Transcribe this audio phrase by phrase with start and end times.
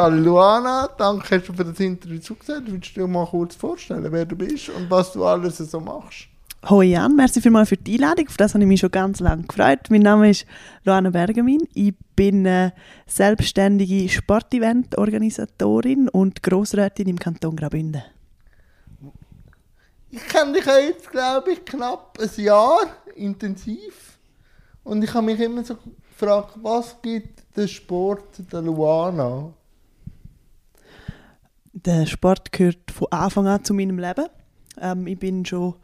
[0.00, 2.62] Charlie Luana, danke hast du für das Interview zugesagt.
[2.68, 6.26] Willst du dir mal kurz vorstellen, wer du bist und was du alles so machst?
[6.70, 8.26] Hoi Jan, merci vielmals für die Einladung.
[8.28, 9.90] Auf das habe ich mich schon ganz lange gefreut.
[9.90, 10.46] Mein Name ist
[10.84, 11.68] Luana Bergamin.
[11.74, 12.72] Ich bin eine
[13.06, 18.02] selbstständige Sportevent-Organisatorin und Grossrätin im Kanton Graubünden.
[20.08, 22.86] Ich kenne dich jetzt, glaube ich, knapp ein Jahr
[23.16, 24.18] intensiv.
[24.82, 25.76] Und ich habe mich immer so
[26.08, 29.52] gefragt, was gibt der Sport der Luana?
[31.72, 34.26] Der Sport gehört von Anfang an zu meinem Leben.
[34.80, 35.74] Ähm, ich bin schon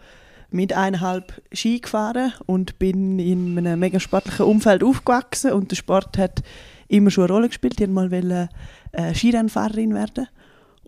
[0.51, 6.19] mit eineinhalb Ski gefahren und bin in einem mega sportlichen Umfeld aufgewachsen und der Sport
[6.19, 6.43] hat
[6.89, 7.81] immer schon eine Rolle gespielt.
[7.81, 8.49] Ich wollte mal
[8.93, 10.29] äh, Skirennfahrerin werden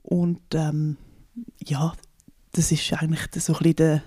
[0.03, 0.97] und ähm,
[1.65, 1.93] ja,
[2.53, 4.03] das ist eigentlich so ein bisschen der,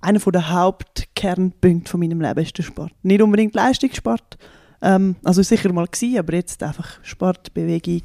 [0.00, 2.92] einer der Hauptkernpunkte von meinem Leben ist der Sport.
[3.02, 4.38] Nicht unbedingt Leistungssport,
[4.82, 8.02] ähm, also sicher mal gewesen, aber jetzt einfach Sport, Bewegung,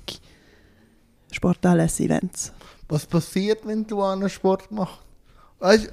[1.34, 2.54] Sportanlässe, Events.
[2.88, 5.00] Was passiert, wenn du einen Sport machst?
[5.60, 5.92] Weißt,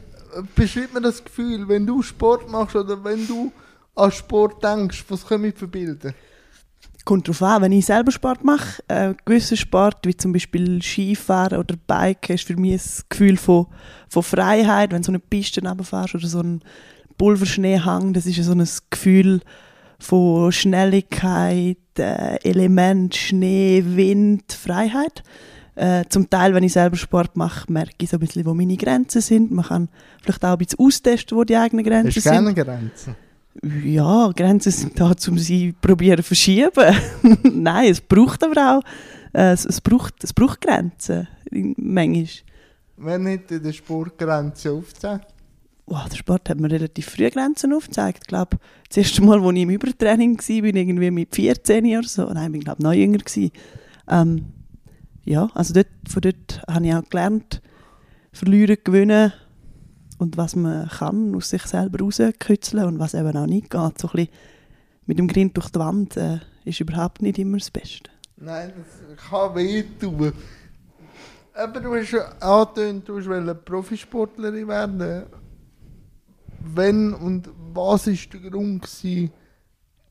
[0.54, 3.52] beschreib mir das Gefühl, wenn du Sport machst oder wenn du
[3.94, 6.12] an Sport denkst, was können wir für Bilder?
[7.04, 11.58] Kommt darauf an, wenn ich selber Sport mache, äh, gewisser Sport, wie zum Beispiel Skifahren
[11.58, 13.66] oder Biken, ist für mich ein Gefühl von,
[14.08, 16.62] von Freiheit, wenn du so eine Piste runterfährst oder so einen
[17.16, 19.40] Pulverschneehang, das ist so ein Gefühl
[19.98, 25.22] von Schnelligkeit, äh, Element, Schnee, Wind, Freiheit.
[25.76, 28.76] Äh, zum Teil, wenn ich selber Sport mache, merke ich so ein bisschen, wo meine
[28.76, 29.50] Grenzen sind.
[29.50, 29.88] Man kann
[30.22, 32.32] vielleicht auch ein bisschen austesten, wo die eigenen Grenzen Hast sind.
[32.32, 33.16] gerne Grenzen?
[33.84, 36.96] Ja, Grenzen sind da, um sie probieren zu verschieben.
[37.42, 38.82] Nein, es braucht aber auch,
[39.32, 42.26] äh, es, es, braucht, es braucht Grenzen, manchmal.
[42.96, 45.24] Wenn nicht in der Sportgrenze aufzeigen?
[45.90, 48.20] Wow, der Sport hat mir relativ früh Grenzen aufgezeigt.
[48.22, 52.06] Ich glaube, das erste Mal, als ich im Übertraining war, bin irgendwie mit 14 oder
[52.06, 52.26] so.
[52.26, 53.18] Nein, ich bin glaube noch jünger.
[54.06, 54.46] Ähm,
[55.24, 57.60] ja, also dort, von dort habe ich auch gelernt,
[58.32, 59.32] verlieren, gewinnen
[60.18, 63.98] und was man kann aus sich selber rauskützeln und was eben auch nicht geht.
[63.98, 64.28] So ein bisschen
[65.06, 68.10] mit dem Grind durch die Wand äh, ist überhaupt nicht immer das Beste.
[68.36, 70.34] Nein, das kann wehtun.
[71.52, 75.26] Aber du hast ja angetönt, du wolltest Profisportlerin werden.
[76.60, 79.30] Wenn und was war der Grund, gewesen,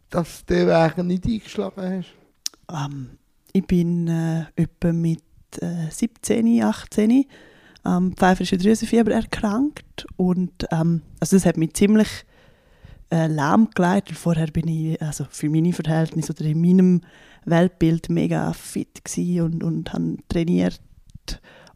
[0.09, 2.03] dass du den Weg nicht eingeschlagen
[2.67, 2.85] hast?
[2.85, 3.17] Ähm,
[3.53, 5.23] ich bin äh, etwa mit
[5.61, 7.25] äh, 17, 18
[7.83, 12.09] am ähm, pfeiferischen Drüsenfieber erkrankt und ähm, also das hat mich ziemlich
[13.11, 14.11] äh, lahmgelegt.
[14.11, 17.01] Vorher bin ich also für meine Verhältnisse oder in meinem
[17.45, 19.01] Weltbild mega fit
[19.41, 20.81] und, und habe trainiert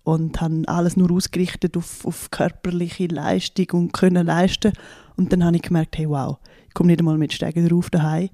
[0.03, 4.73] und habe alles nur ausgerichtet auf, auf körperliche Leistung und können leisten.
[5.15, 8.29] Und dann habe ich gemerkt, hey wow, ich komme nicht einmal mit Steigen drauf daheim.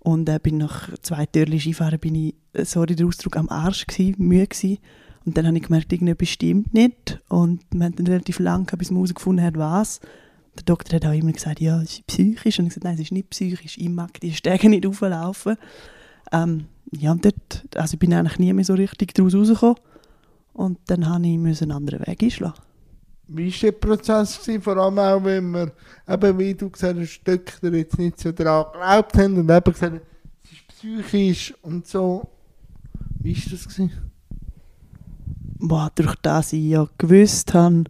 [0.00, 3.86] Und äh, bin nach zwei Türchen Skifahren bin ich, äh, sorry der Ausdruck, am Arsch
[3.86, 4.78] gewesen, müde gewesen.
[5.24, 7.20] Und dann habe ich gemerkt, irgendetwas stimmt nicht.
[7.28, 10.00] Und wir haben dann relativ lange, bis man herausgefunden hat, was.
[10.56, 12.58] Der Doktor hat auch immer gesagt, ja, es ist psychisch.
[12.58, 13.76] Und ich gesagt, nein, es ist nicht psychisch.
[13.76, 15.56] Ich mag die Stege nicht auflaufen.
[16.32, 19.76] Ähm, ja, und dort, also ich bin eigentlich nie mehr so richtig daraus rausgekommen.
[20.58, 22.58] Und dann habe ich einen anderen Weg einschlagen.
[23.28, 24.40] Wie war der Prozess?
[24.40, 24.60] Gewesen?
[24.60, 25.70] Vor allem auch, wenn wir,
[26.08, 29.92] eben wie du gesagt hast, Stöckler jetzt nicht so daran geglaubt haben und eben gesagt
[29.92, 30.00] haben,
[30.42, 32.26] es ist psychisch und so.
[33.20, 33.68] Wie war das?
[33.68, 33.92] Gewesen?
[35.60, 37.84] Boah, durch das ich ja gewusst habe,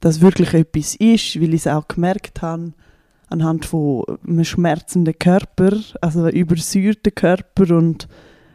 [0.00, 2.72] dass wirklich etwas ist, weil ich es auch gemerkt habe,
[3.28, 8.08] anhand von einem schmerzenden Körper, also einem übersäuerten Körper und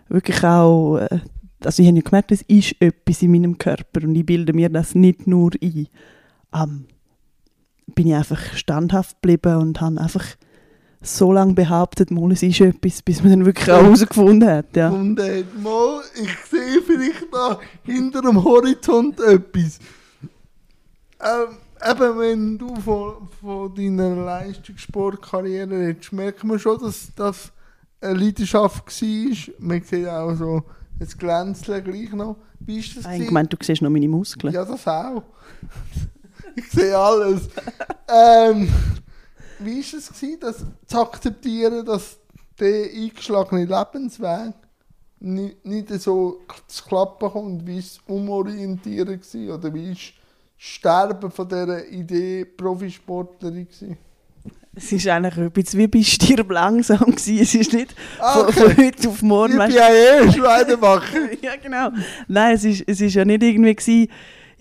[0.08, 1.20] wirklich auch äh,
[1.64, 4.70] also ich habe ja gemerkt, es ist etwas in meinem Körper und ich bilde mir
[4.70, 5.88] das nicht nur ein.
[6.54, 6.86] Ähm,
[7.96, 10.26] bin ich einfach standhaft geblieben und habe einfach
[11.02, 14.76] so lange behauptet, mal, es ist etwas, bis man dann wirklich herausgefunden hat.
[14.76, 14.90] Ja.
[14.90, 19.80] Mal, ich sehe vielleicht da hinter dem Horizont etwas.
[21.22, 21.58] Ähm,
[21.90, 27.52] eben, wenn du von, von deiner Leistungssportkarriere redest, merkt man schon, dass das
[28.02, 29.54] eine Leidenschaft war.
[29.60, 30.64] Man sieht auch so
[31.00, 32.38] ein Glänzchen gleich noch.
[32.60, 33.06] Wie ist das?
[33.14, 34.54] Ich gemeint, du siehst noch meine Muskeln.
[34.54, 35.24] Ja, das auch.
[36.56, 37.50] ich sehe alles.
[38.08, 38.70] ähm,
[39.60, 42.18] wie war es, gewesen, das zu akzeptieren, dass
[42.60, 44.54] der eingeschlagene Lebensweg
[45.20, 47.68] nicht, nicht so zu klappen kommt?
[47.68, 49.20] Wie war es umorientieren?
[49.20, 50.14] Gewesen, oder wie war das
[50.58, 53.68] Sterben von dieser Idee Profisportlerin?
[53.68, 53.98] Gewesen?
[54.76, 57.00] Es war eigentlich bisschen wie bei Stirb langsam.
[57.00, 57.40] Gewesen.
[57.40, 58.54] Es ist nicht okay.
[58.54, 59.60] von, von, heute auf morgen.
[59.60, 61.18] Ich bin ja eh Schweinemacher.
[61.42, 61.90] ja, genau.
[62.28, 64.08] Nein, es ist, es ist ja nicht irgendwie gewesen,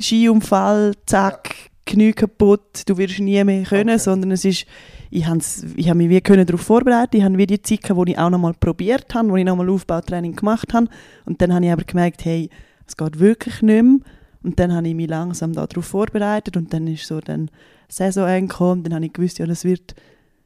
[0.00, 1.64] Skiunfall, zack, ja.
[1.86, 3.98] Knie kaputt, du wirst nie mehr können, okay.
[3.98, 4.66] sondern es ist
[5.10, 5.40] ich habe
[5.76, 7.14] ich hab mich wie können darauf vorbereitet.
[7.14, 10.36] Ich habe wie die Zeit, wo ich auch nochmal probiert habe, wo ich nochmal Aufbautraining
[10.36, 10.88] gemacht habe.
[11.24, 12.50] Und dann habe ich aber gemerkt, hey,
[12.86, 13.98] es geht wirklich nicht mehr.
[14.42, 17.50] Und dann habe ich mich langsam darauf vorbereitet und dann ist so dann
[17.88, 18.84] Saison angekommen.
[18.84, 19.94] Dann habe ich gewusst, ja, das wird,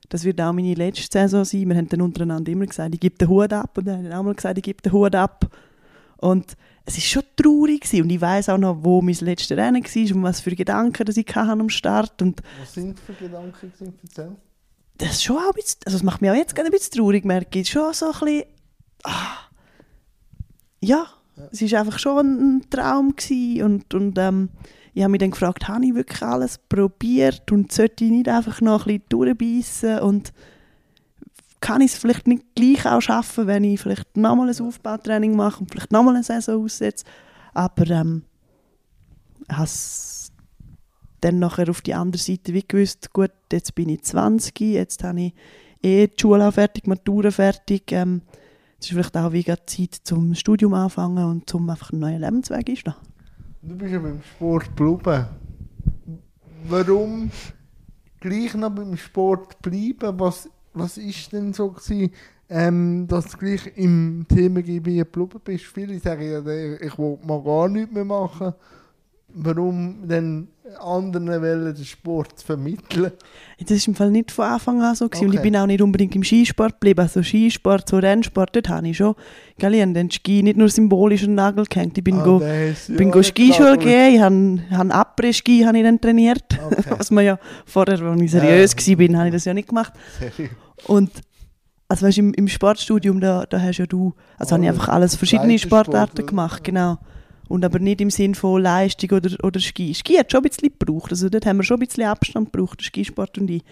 [0.08, 1.68] das wird auch meine letzte Saison sein.
[1.68, 3.76] Wir haben dann untereinander immer gesagt, ich gebe den Hut ab.
[3.76, 5.50] Und dann habe ich auch mal gesagt, ich gebe den Hut ab.
[6.16, 8.02] Und es war schon traurig gewesen.
[8.02, 11.16] und ich weiß auch noch, wo mein letztes Rennen war und was für Gedanken dass
[11.16, 12.34] ich am Start hatte.
[12.60, 13.72] Was sind für Gedanken
[14.02, 14.36] Erzähl.
[14.98, 16.92] Das ist schon auch ein bisschen, also das macht mich auch jetzt gerade ein bisschen
[16.92, 17.68] traurig, merke ich.
[17.68, 18.44] Schon so ein bisschen,
[19.04, 19.38] ah,
[20.80, 21.06] ja,
[21.50, 24.50] es war einfach schon ein Traum gewesen und, und ähm,
[24.94, 28.60] ich habe mich dann gefragt, habe ich wirklich alles probiert und sollte ich nicht einfach
[28.60, 30.32] noch ein bisschen durchbeissen und
[31.60, 35.60] kann ich es vielleicht nicht gleich auch schaffen, wenn ich vielleicht nochmal ein Aufbautraining mache
[35.60, 37.04] und vielleicht nochmal eine Saison aussetze.
[37.54, 38.24] Aber ähm,
[39.48, 39.70] ich habe
[41.20, 45.20] dann nachher auf die andere Seite wie gewusst, gut, jetzt bin ich 20, jetzt habe
[45.20, 45.34] ich
[45.82, 47.92] eh die Schule fertig, Matura fertig.
[47.92, 48.22] Ähm,
[48.82, 52.68] es ist vielleicht auch wie Zeit zum Studium anfangen und zum einfach einen neuen Lebensweg
[52.68, 52.98] einschlagen.
[53.62, 55.26] Du bist ja beim Sport geblieben.
[56.68, 57.30] Warum
[58.18, 60.18] gleich noch beim Sport bleiben?
[60.18, 62.10] Was was ist denn so gewesen,
[62.48, 65.66] ähm, dass du gleich im Themengebiet geblieben bist?
[65.66, 68.54] Viele sagen ja, ich will mal gar nichts mehr machen.
[69.34, 70.48] Warum denn
[70.78, 73.12] anderen wollen den Sport vermitteln?
[73.58, 75.06] Das war im Fall nicht von Anfang an so.
[75.06, 75.24] Okay.
[75.24, 77.00] Und ich bin auch nicht unbedingt im Skisport geblieben.
[77.00, 79.14] Also Skisport, so Rennsport, dort habe ich schon.
[79.58, 81.96] Gell, ich habe den Ski nicht nur symbolisch an Nagel gehängt.
[81.98, 82.42] Ich bin ah, go,
[82.88, 86.44] bin go Skischule gehen, ich habe, habe Après-Ski dann trainiert.
[86.64, 86.90] Okay.
[86.98, 88.98] Was man ja vorher, als ich seriös ja.
[88.98, 89.92] war, habe ich das ja nicht gemacht.
[90.86, 91.10] Und
[91.88, 94.88] also weißt, im, im Sportstudium, da, da hast ja du, also oh, habe ich einfach
[94.88, 96.98] alles verschiedene Sportarten gemacht, genau.
[97.52, 99.92] Und aber nicht im Sinn von Leistung oder, oder Ski.
[99.92, 102.80] Ski hat schon ein bisschen gebraucht, also dort haben wir schon ein bisschen Abstand gebraucht,
[102.80, 103.62] der Skisport und ich.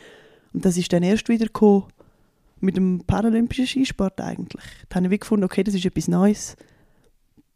[0.53, 1.47] Und das ist dann erst wieder
[2.61, 4.67] mit dem paralympischen Skisport eigentlich.
[4.91, 6.57] Da habe ich gefunden, okay, das ist etwas Neues.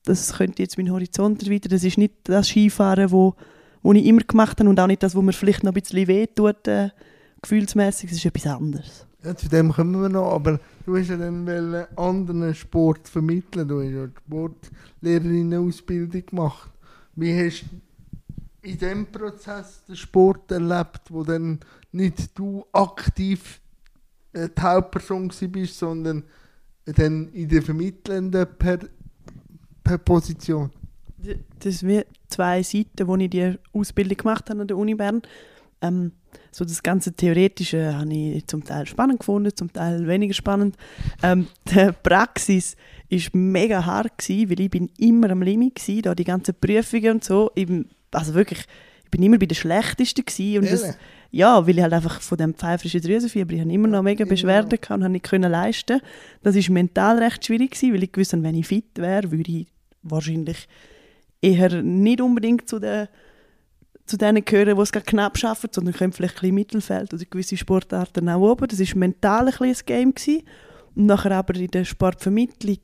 [0.07, 1.69] Das könnte jetzt meinen Horizont erweitern.
[1.69, 3.35] Das ist nicht das Skifahren, wo,
[3.83, 6.09] wo ich immer gemacht habe und auch nicht das, wo mir vielleicht noch ein bisschen
[6.09, 6.89] weh tut, äh,
[7.43, 8.09] gefühlsmäßig.
[8.09, 9.07] Das ist etwas anderes.
[9.25, 11.49] Ja, zu dem kommen wir noch, aber du hast ja dann
[11.97, 13.67] anderen Sport vermitteln.
[13.67, 16.71] Du hast ja Sportlehrerinnen-Ausbildung gemacht.
[17.17, 21.59] Wie hast du in diesem Prozess den Sport erlebt, wo dann
[21.93, 23.61] nicht du aktiv
[24.35, 26.25] äh, die Hauptperson bist, sondern
[26.85, 28.81] dann in der vermittelnden per,
[29.83, 30.71] per Position?
[31.61, 35.23] Das sind zwei Seiten, wo ich die Ausbildung gemacht habe an der Uni Bern.
[35.81, 36.13] Ähm,
[36.51, 40.77] so das ganze Theoretische habe ich zum Teil spannend gefunden, zum Teil weniger spannend.
[41.23, 42.77] Ähm, die Praxis
[43.11, 47.13] war mega hart gewesen, weil ich bin immer am Limit war, da die ganzen Prüfungen
[47.13, 47.51] und so.
[47.55, 47.69] Ich,
[48.13, 48.61] also wirklich,
[49.05, 50.97] ich bin immer bei den Schlechtesten gewesen und das,
[51.31, 54.71] ja, weil ich halt einfach von dem pfeiferischen Drüsenfieber, ich habe immer noch mega Beschwerden
[54.71, 56.01] gehabt und habe nicht können leisten.
[56.43, 59.67] Das war mental recht schwierig gewesen, weil ich gewusst wenn ich fit wäre, würde ich
[60.03, 60.69] wahrscheinlich
[61.41, 63.09] eher nicht unbedingt zu den
[64.07, 67.57] zu denen gehören, die es knapp schaffen, sondern können vielleicht ein bisschen Mittelfeld oder gewisse
[67.57, 68.69] Sportarten auch oben.
[68.69, 70.15] Das war mental ein, ein Game.
[70.15, 70.43] Gewesen.
[70.95, 72.79] Und nachher aber in der Sportvermittlung,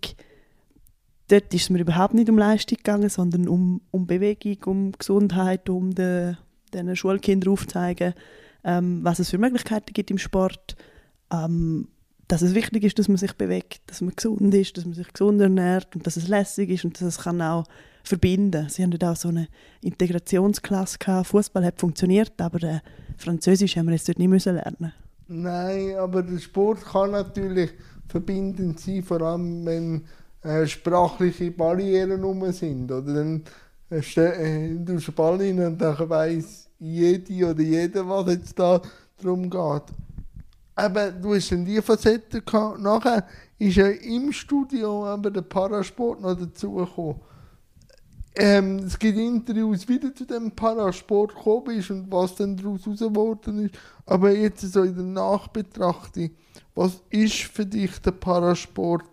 [1.29, 5.69] dort ist es mir überhaupt nicht um Leistung gegangen, sondern um, um Bewegung, um Gesundheit,
[5.69, 6.39] um den,
[6.73, 8.15] den Schulkindern aufzuzeigen,
[8.65, 10.77] ähm, was es für Möglichkeiten gibt im Sport.
[11.33, 11.89] Ähm,
[12.29, 15.13] dass es wichtig ist, dass man sich bewegt, dass man gesund ist, dass man sich
[15.13, 17.65] gesund ernährt und dass es lässig ist und dass es kann auch
[18.11, 18.69] verbinden.
[18.69, 19.49] Sie haben auch so eine
[19.81, 20.99] Integrationsklasse.
[21.25, 22.81] Fußball hat funktioniert, aber äh,
[23.17, 24.93] Französisch haben wir jetzt dort nicht müssen lernen.
[25.29, 27.71] Nein, aber der Sport kann natürlich
[28.09, 30.05] verbindend sein, vor allem wenn
[30.43, 32.91] äh, sprachliche Barrieren rum sind.
[32.91, 33.45] Oder dann
[33.91, 38.81] äh, äh, du einen Ball rein und dann weiss jede oder jeder, was jetzt da
[39.23, 39.83] darum geht.
[40.79, 42.81] Eben, du hast dann die Facette gehabt.
[42.81, 43.25] Nachher
[43.59, 47.21] ist ja im Studio eben der Parasport noch dazugekommen
[48.37, 52.85] ähm, es gibt Interviews, wie du zu dem Parasport gekommen bist und was dann daraus
[52.85, 53.75] geworden ist.
[54.07, 56.31] Aber jetzt so in der Nachbetrachtung,
[56.75, 59.05] was ist für dich der Parasport?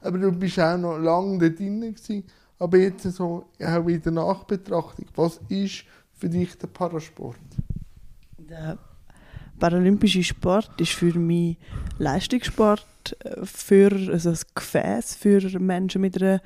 [0.00, 2.24] Aber du bist auch noch lange da drin gewesen,
[2.58, 5.84] aber jetzt so auch in der Nachbetrachtung, was ist
[6.14, 7.36] für dich der Parasport?
[8.38, 8.78] Der
[9.58, 11.56] paralympische Sport ist für mich
[11.98, 12.86] Leistungssport,
[13.44, 16.40] für also ein Gefäß für Menschen mit einer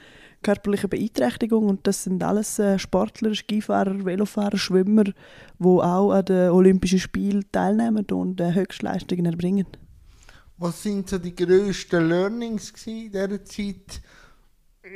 [0.45, 5.15] körperliche Beeinträchtigung und das sind alles äh, Sportler, Skifahrer, Velofahrer, Schwimmer, die
[5.65, 9.67] auch an den Olympischen Spielen teilnehmen und äh, Höchstleistungen erbringen.
[10.59, 14.01] Was sind so die grössten Learnings in dieser Zeit?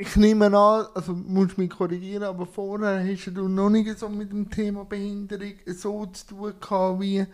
[0.01, 4.31] Ich nehme an, also musst mich korrigieren, aber vorher hast du noch nicht so mit
[4.31, 7.27] dem Thema Behinderung so zu tun gehabt wie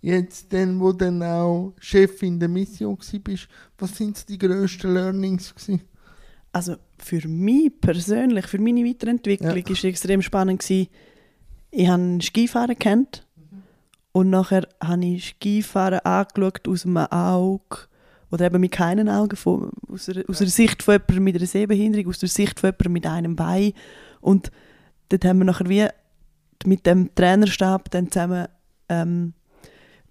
[0.00, 5.82] jetzt dann, wo dann auch Chefin der Mission bist, was sind die grössten Learnings gewesen?
[6.52, 9.62] Also für mich persönlich, für meine Weiterentwicklung, Ja.
[9.62, 10.88] ist es extrem spannend gewesen.
[11.70, 13.26] Ich habe Skifahren kennt
[14.12, 17.78] und nachher habe ich Skifahren angeschaut aus einem Auge
[18.32, 21.46] oder eben mit keinen Augen, von, aus, der, aus der Sicht von jemandem mit einer
[21.46, 23.72] Sehbehinderung, aus der Sicht von jemandem mit einem Bein.
[24.20, 24.50] Und
[25.08, 25.86] dort haben wir nachher wie
[26.64, 28.46] mit dem Trainerstab dann zusammen
[28.88, 29.34] ähm,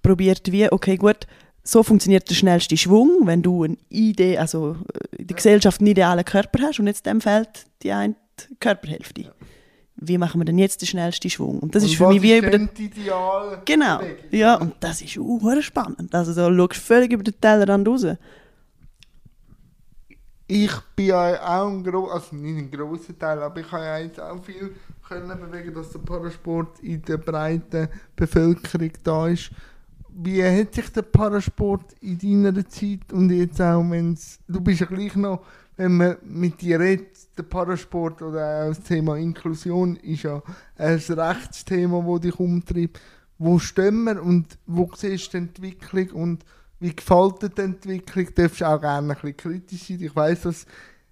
[0.01, 1.27] probiert, wie, okay, gut,
[1.63, 5.87] so funktioniert der schnellste Schwung, wenn du eine Idee, also äh, in der Gesellschaft einen
[5.87, 8.15] idealen Körper hast und jetzt dem fehlt die eine
[8.59, 9.33] Körperhälfte.
[10.01, 11.59] Wie machen wir denn jetzt den schnellsten Schwung?
[11.59, 13.99] Und das Und ist für mich wie über den ideale Genau,
[14.31, 16.15] ja, und das ist auch spannend.
[16.15, 18.05] Also da schaust du völlig über den Tellerrand raus.
[20.47, 23.97] Ich bin ja auch ein großer, also nicht ein grosser Teil, aber ich habe ja
[23.99, 24.73] jetzt auch viel
[25.07, 29.51] können bewegen, dass der Parasport in der breiten Bevölkerung da ist.
[30.13, 34.85] Wie hat sich der Parasport in deiner Zeit und jetzt auch, wenn's, du bist ja
[34.85, 35.45] gleich noch,
[35.77, 40.43] wenn man mit dir redet, der Parasport oder auch das Thema Inklusion ist ja
[40.75, 42.99] ein Rechtsthema, das dich umtreibt.
[43.37, 46.45] Wo stehen wir und wo siehst du die Entwicklung und
[46.81, 48.25] wie gefällt dir die Entwicklung?
[48.25, 50.01] Du darfst auch gerne ein bisschen kritisch sein.
[50.01, 50.65] Ich weiss, dass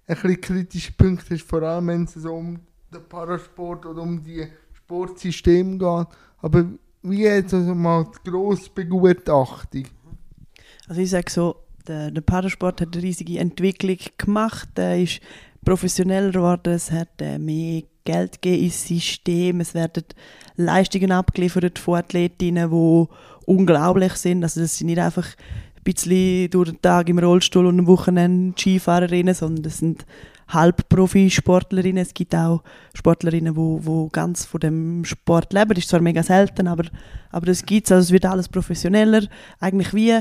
[0.06, 2.58] ein bisschen kritische Punkte hast, vor allem wenn es so um
[2.92, 6.06] den Parasport oder um die Sportsysteme geht.
[6.42, 6.66] Aber
[7.02, 9.84] wie jetzt also mal die grosse Begutachtung?
[10.88, 15.20] Also ich sage so, der, der Parasport hat eine riesige Entwicklung gemacht, er ist
[15.64, 20.04] professioneller geworden, es hat äh, mehr Geld gegeben ins System, es werden
[20.56, 23.06] Leistungen abgeliefert von Athletinnen, die
[23.46, 27.78] unglaublich sind, also das sind nicht einfach ein bisschen durch den Tag im Rollstuhl und
[27.78, 30.06] am Wochenende Skifahrerinnen, sondern das sind
[30.48, 32.62] Halbprofi-Sportlerinnen, es gibt auch
[32.94, 36.84] Sportlerinnen, wo, wo ganz von dem Sport leben, das ist zwar mega selten, aber,
[37.30, 39.22] aber das gibt es, also es wird alles professioneller,
[39.60, 40.20] eigentlich wie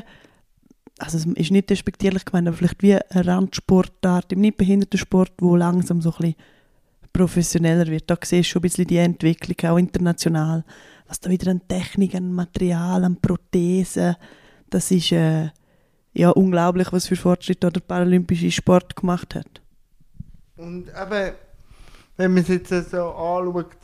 [1.00, 6.02] also es ist nicht despektierlich gemeint, aber vielleicht wie eine Randsportart im Nichtbehindertensport, wo langsam
[6.02, 6.36] so ein bisschen
[7.14, 8.10] professioneller wird.
[8.10, 10.64] Da siehst du schon ein bisschen die Entwicklung, auch international.
[11.08, 14.16] Was da wieder an Technik, an Material, an Prothesen,
[14.70, 15.50] das ist äh,
[16.14, 19.62] ja unglaublich, was für Fortschritte der paralympische Sport gemacht hat.
[20.58, 21.36] Und eben,
[22.18, 23.78] wenn man es jetzt so anschaut,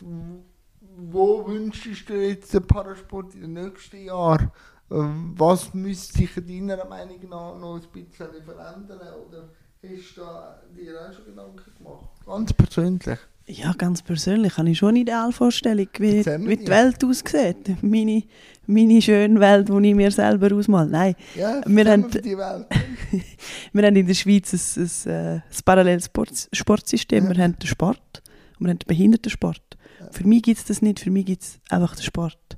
[0.95, 4.51] wo wünschst du jetzt den Parasport in den nächsten Jahren?
[4.89, 8.99] Was müsste sich deiner Meinung nach noch ein bisschen verändern?
[9.27, 9.49] Oder
[9.81, 12.09] hast du da dir auch schon Gedanken gemacht?
[12.25, 13.19] Ganz persönlich.
[13.45, 16.67] Ja, ganz persönlich habe ich schon eine Idealvorstellung, wie, wie die die.
[16.67, 17.83] Welt aussieht.
[17.83, 18.23] Meine,
[18.65, 20.89] meine schöne Welt, die ich mir selber ausmale.
[20.89, 22.07] Nein, Ja, Wir haben-.
[23.73, 27.25] Wir haben in der Schweiz ein, ein, äh, ein paralleles Sport, Sportsystem.
[27.25, 27.35] Ja.
[27.35, 28.23] Wir haben den Sport
[28.59, 29.77] und wir haben den Behindertensport.
[30.11, 32.57] Für mich gibt es das nicht, für mich gibt es einfach den Sport.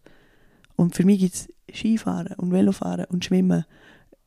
[0.76, 3.66] Und für mich gibt es Skifahren und Velofahren und Schwimmen.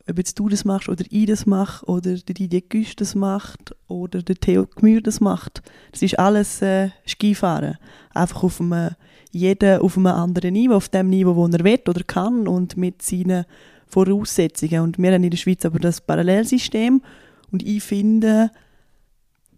[0.09, 3.77] Ob jetzt du das machst oder ich das mache oder der Didier Güsch das macht
[3.89, 5.61] oder der Theo Gmür das macht.
[5.93, 7.77] Das ist alles äh, Skifahren.
[8.15, 8.95] Einfach auf einem,
[9.31, 13.03] jeder auf einem anderen Niveau, auf dem Niveau, wo er will oder kann und mit
[13.03, 13.45] seinen
[13.87, 14.83] Voraussetzungen.
[14.83, 17.03] Und wir haben in der Schweiz aber das Parallelsystem
[17.51, 18.51] und ich finde,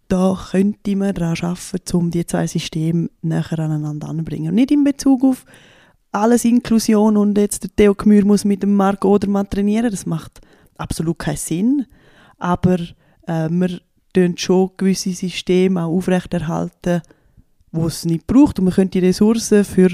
[0.09, 4.55] da könnte man daran arbeiten, um die zwei Systeme näher aneinander anzubringen.
[4.55, 5.45] Nicht in Bezug auf
[6.13, 10.41] alles Inklusion und jetzt der Theo Gmür muss mit dem Marc Odermann trainieren, das macht
[10.77, 11.87] absolut keinen Sinn.
[12.39, 12.79] Aber
[13.27, 13.81] äh, wir
[14.13, 17.03] tun schon gewisse Systeme auch aufrechterhalten,
[17.73, 19.91] wo es nicht braucht und man könnte die Ressourcen für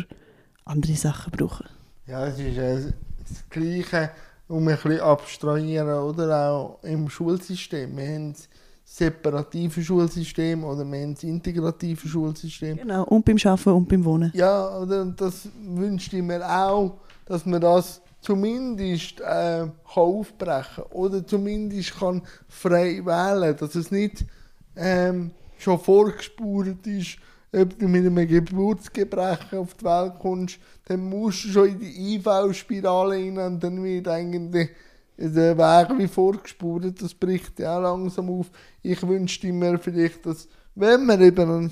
[0.64, 1.66] andere Sachen brauchen.
[2.06, 2.92] Ja, es ist äh,
[3.28, 4.10] das Gleiche,
[4.48, 7.96] um ein bisschen abstrahieren, oder auch im Schulsystem.
[7.96, 8.48] Wir haben das
[8.84, 12.76] separative Schulsystem oder wir haben das integrative Schulsystem.
[12.76, 14.32] Genau, und beim Arbeiten und beim Wohnen.
[14.34, 20.84] Ja, oder und das wünschte ich mir auch, dass man das zumindest äh, kann aufbrechen
[20.90, 24.24] oder zumindest kann frei wählen, dass es nicht
[24.76, 27.18] ähm, schon vorgespurt ist,
[27.52, 32.16] ob du mit einem Geburtsgebrechen auf die Welt kommst, dann musst du schon in die
[32.16, 34.70] IV-Spirale rein und dann wird eigentlich
[35.16, 38.50] der Weg wie vorgespurt, das bricht ja auch langsam auf.
[38.82, 41.70] Ich wünschte mir vielleicht, dass, wenn wir über ein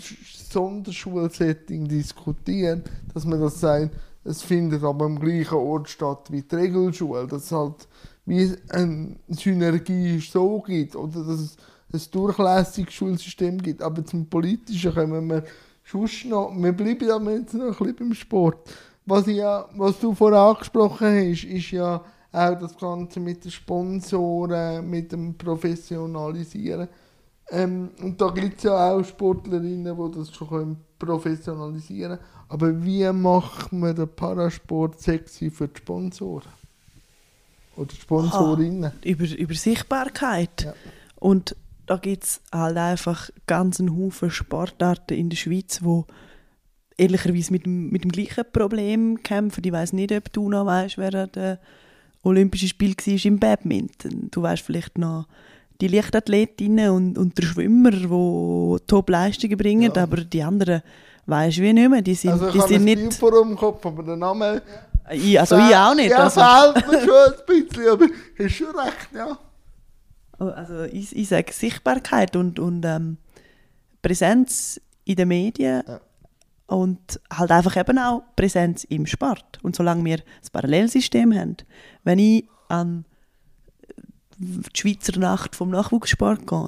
[0.51, 6.55] Sonderschulsetting diskutieren, dass man das sagt, es findet aber am gleichen Ort statt wie die
[6.55, 7.87] Regelschule, dass es halt
[8.25, 11.57] wie eine Synergie so gibt oder dass es
[11.95, 13.83] ein durchlässiges Schulsystem gibt.
[13.83, 15.45] Aber zum Politischen kommen wir
[15.85, 18.71] sonst noch, wir bleiben aber jetzt noch ein bisschen beim Sport.
[19.07, 24.89] Was, ja, was du vorher angesprochen hast, ist ja auch das Ganze mit den Sponsoren,
[24.89, 26.89] mit dem Professionalisieren.
[27.51, 32.31] Ähm, und da gibt es ja auch Sportlerinnen, die das schon können professionalisieren können.
[32.49, 36.53] Aber wie macht man den Parasport sexy für die Sponsoren?
[37.77, 38.93] Oder die Sponsorinnen?
[39.05, 40.63] Über, über Sichtbarkeit.
[40.63, 40.75] Ja.
[41.17, 41.57] Und
[41.87, 46.07] da gibt es halt einfach ganz einen Haufen Sportarten in der Schweiz, wo
[46.97, 49.63] ehrlicherweise mit dem, mit dem gleichen Problem kämpfen.
[49.65, 51.59] Ich weiß nicht, ob du noch weißt, wer an den
[52.23, 54.29] Olympischen Spielen war im Badminton.
[54.31, 55.27] Du weißt vielleicht noch
[55.81, 60.03] die Leichtathletinnen und, und der Schwimmer, die Top-Leistungen bringen, Ja.
[60.05, 60.83] aber die anderen
[61.27, 62.03] weißt du wie nicht mehr.
[62.03, 63.15] Die sind, also ich die habe sind ein nicht.
[63.15, 64.63] Vor dem Kopf, aber der Name...
[65.13, 66.11] Ich, also ich auch nicht.
[66.11, 68.07] Ja, also, fehlt mir schon ein bisschen, aber
[68.39, 69.39] hast schon recht, ja.
[70.39, 73.17] Also ich, ich sage Sichtbarkeit und, und ähm,
[74.03, 76.01] Präsenz in den Medien Ja.
[76.67, 79.59] und halt einfach eben auch Präsenz im Sport.
[79.63, 81.57] Und solange wir das Parallelsystem haben,
[82.05, 83.05] wenn ich an
[84.39, 86.59] die Schweizer Nacht vom Nachwuchssport gehe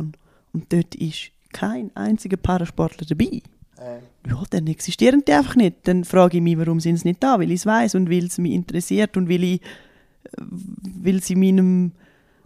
[0.53, 3.43] und dort ist kein einziger Parasportler dabei,
[3.79, 3.99] Äh,
[4.31, 5.77] ja, dann existieren die einfach nicht.
[5.87, 7.39] Dann frage ich mich, warum sind sie nicht da?
[7.39, 11.35] Weil ich es weiß und weil es mich interessiert und weil ich, äh, weil sie
[11.37, 11.93] meinem,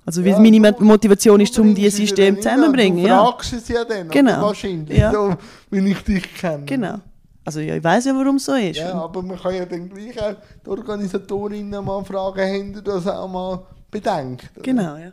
[0.07, 3.02] also weil Ja, meine Motivation ist, um dieses System zusammenzubringen.
[3.02, 4.42] Du fragst es ja dann, Genau.
[4.42, 5.12] wahrscheinlich, Ja.
[5.12, 5.35] so,
[5.71, 6.64] wenn ich dich kenne.
[6.64, 6.99] genau.
[7.45, 8.76] Also ja, ich weiß ja, warum es so ist.
[8.76, 13.07] Ja, aber man kann ja dann gleich auch die Organisatorinnen mal fragen, haben die das
[13.07, 14.50] auch mal bedenkt?
[14.54, 14.62] oder?
[14.62, 15.12] Genau, ja.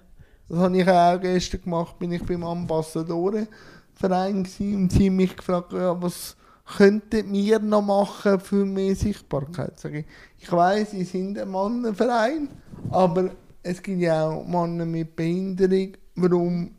[0.50, 5.36] Das habe ich auch gestern gemacht, bin ich beim Ambassadorenverein gewesen und sie haben mich
[5.36, 6.36] gefragt, ja, was
[6.78, 9.80] könnten wir noch machen für mehr Sichtbarkeit?
[9.80, 10.06] Sag ich,
[10.40, 12.50] ich weiss, sie sind ein Mannenverein,
[12.92, 13.32] aber
[13.68, 15.94] es gibt ja auch Männer mit Behinderung.
[16.16, 16.72] Warum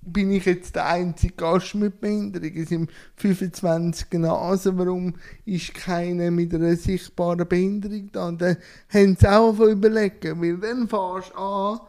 [0.00, 2.50] bin ich jetzt der einzige Gast mit Behinderung?
[2.54, 8.28] Es sind 25 Nasen, warum ist keiner mit einer sichtbaren Behinderung da?
[8.28, 8.56] Und dann
[8.92, 11.80] haben sie auch überlegen, weil dann fährst du an,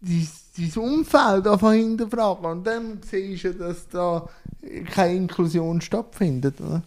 [0.00, 4.28] dein, Umfeld anfangen hinterfragen und dann siehst du, dass da
[4.90, 6.60] keine Inklusion stattfindet.
[6.60, 6.82] Oder?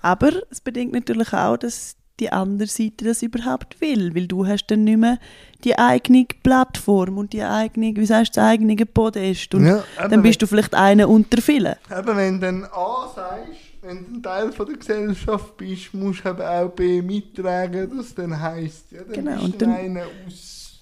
[0.00, 4.66] Aber es bedingt natürlich auch, dass die andere Seite das überhaupt will, weil du hast
[4.66, 5.18] dann nicht mehr
[5.64, 10.22] die eigene Plattform und die eigene, wie sagst du, das eigene Podest und Ja, dann
[10.22, 11.74] bist du vielleicht einer unter vielen.
[11.90, 13.48] Eben, wenn du dann A sagst,
[13.80, 18.14] wenn du ein Teil von der Gesellschaft bist, musst du eben auch B mittragen, das
[18.14, 18.92] dann heisst.
[18.92, 20.80] Ja, dann Genau, bist du dann- einer aus,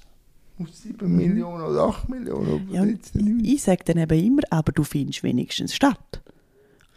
[0.60, 2.68] aus 7 Millionen oder 8 Millionen.
[2.70, 3.46] Ja, oder und jetzt nicht.
[3.54, 6.20] ich sage dann eben immer, aber du findest wenigstens statt.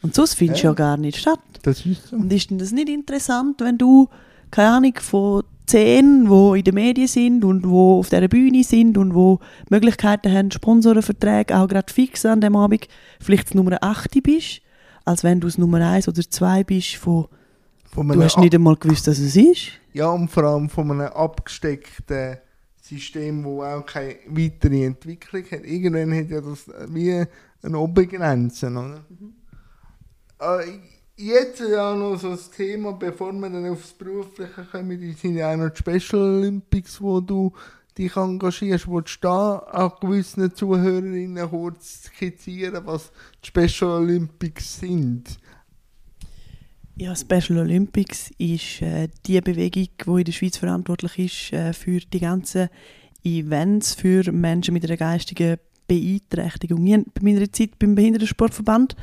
[0.01, 0.71] Und sonst findest du Ja.
[0.71, 1.39] ja gar nicht statt.
[1.61, 2.17] Das ist so.
[2.17, 4.09] Und ist denn das nicht interessant, wenn du,
[4.53, 8.99] keine Ahnung, von zehn, die in den Medien sind und wo auf dieser Bühne sind
[8.99, 9.39] und wo
[9.69, 12.87] Möglichkeiten haben, Sponsorenverträge auch gerade fix an dem Abend,
[13.19, 14.61] vielleicht das Nummer 8 bist,
[15.05, 17.27] als wenn du das Nummer 1 oder 2 bist von,
[17.85, 19.71] Von du hast nicht einmal gewusst, dass es ist.
[19.93, 22.37] Ja, und vor allem von einem abgesteckten
[22.79, 25.63] System, wo auch keine weitere Entwicklung hat.
[25.63, 27.25] Irgendwann hat ja das wie
[27.63, 29.03] eine Obergrenze, oder?
[30.39, 35.51] Äh, jetzt ja noch so das Thema, bevor wir dann aufs Berufliche kommen, sind ja
[35.51, 37.53] auch noch die Special Olympics, wo du
[37.97, 38.87] dich engagierst.
[38.89, 43.11] Willst du da auch gewissen Zuhörerinnen kurz skizzieren, was
[43.43, 45.37] die Special Olympics sind?
[46.95, 51.99] Ja, Special Olympics ist äh, die Bewegung, die in der Schweiz verantwortlich ist äh, für
[51.99, 52.69] die ganzen
[53.23, 56.85] Events für Menschen mit einer geistigen Beeinträchtigung.
[56.85, 58.95] Ich habe bei meiner Zeit beim Behindertensportverband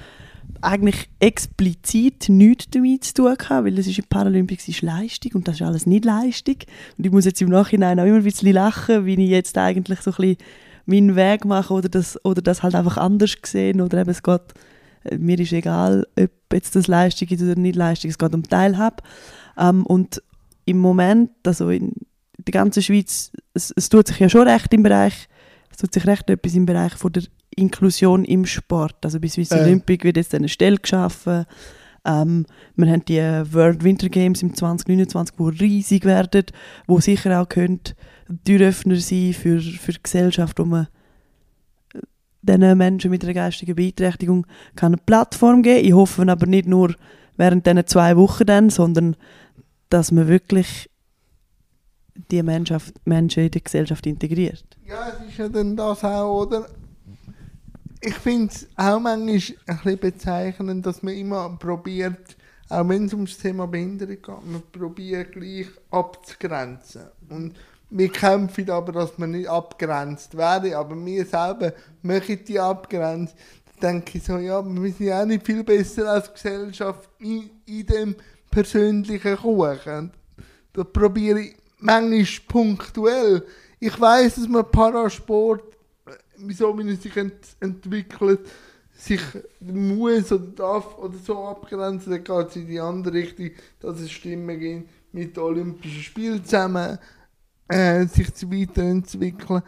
[0.60, 5.48] eigentlich explizit nichts damit zu tun gehabt, weil es ist in Paralympics ist Leistung und
[5.48, 6.56] das ist alles nicht Leistung.
[6.96, 10.00] Und ich muss jetzt im Nachhinein auch immer ein bisschen lachen, wie ich jetzt eigentlich
[10.00, 10.36] so ein bisschen
[10.86, 14.42] meinen Weg mache oder das, oder das halt einfach anders gesehen oder eben es geht
[15.04, 18.42] äh, mir ist egal, ob jetzt das Leistung ist oder nicht Leistung, es geht um
[18.42, 19.02] Teilhabe.
[19.58, 20.22] Ähm, und
[20.64, 21.92] im Moment, also in
[22.38, 25.28] der ganzen Schweiz, es, es tut sich ja schon recht im Bereich,
[25.70, 27.24] es tut sich recht etwas im Bereich von der
[27.56, 28.96] Inklusion im Sport.
[29.02, 29.60] Also bei Swiss Äh.
[29.60, 31.46] Olympic wird jetzt eine Stelle geschaffen.
[32.04, 36.46] Ähm, wir haben die World Winter Games im 2029, die riesig werden,
[36.86, 37.94] wo sicher auch könnt
[38.44, 40.88] Türöffner sein für, für die Gesellschaft, wo man
[42.42, 45.84] diesen Menschen mit einer geistigen Beeinträchtigung kann eine Plattform geben.
[45.86, 46.94] Ich hoffe aber nicht nur
[47.36, 49.16] während diesen zwei Wochen dann, sondern
[49.90, 50.88] dass man wirklich
[52.30, 54.64] die Menschen in die Gesellschaft integriert.
[54.86, 56.66] Ja, es ist ja dann das auch, oder?
[58.02, 62.36] Ich finde es auch manchmal ein bisschen bezeichnend, dass man immer probiert,
[62.70, 67.02] auch wenn es um das Thema Behinderung geht, man probiert gleich abzugrenzen.
[67.28, 67.56] Und
[67.90, 73.36] wir kämpfen aber, dass man nicht abgrenzt werden, aber wir selber möchten die abgrenzen.
[73.80, 77.50] Dann denke ich so, ja, wir sind ja auch nicht viel besser als Gesellschaft in,
[77.66, 78.16] in dem
[78.50, 80.10] persönlichen Kuchen.
[80.72, 83.44] Da probiere ich manchmal punktuell.
[83.78, 85.69] Ich weiß, dass man Parasport,
[86.42, 88.40] wieso wie er sich ent entwickelt,
[88.92, 89.22] sich
[89.61, 93.50] muss oder darf oder so abgrenzen, dann geht es in die andere Richtung,
[93.81, 96.98] dass es Stimmen gibt, mit den Olympischen Spielen zusammen
[97.68, 99.62] äh, sich zu weiterentwickeln.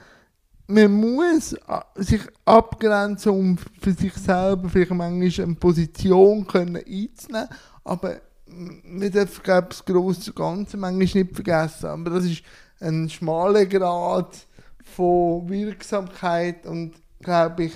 [0.66, 1.58] Man muss äh,
[1.96, 7.48] sich abgrenzen, um für sich selber vielleicht manchmal eine Position können einzunehmen,
[7.84, 11.86] aber man darf, glaube das grosse Ganze manchmal nicht vergessen.
[11.86, 12.42] Aber das ist
[12.80, 14.46] ein schmaler Grad
[14.84, 17.72] von Wirksamkeit und, glaube ich,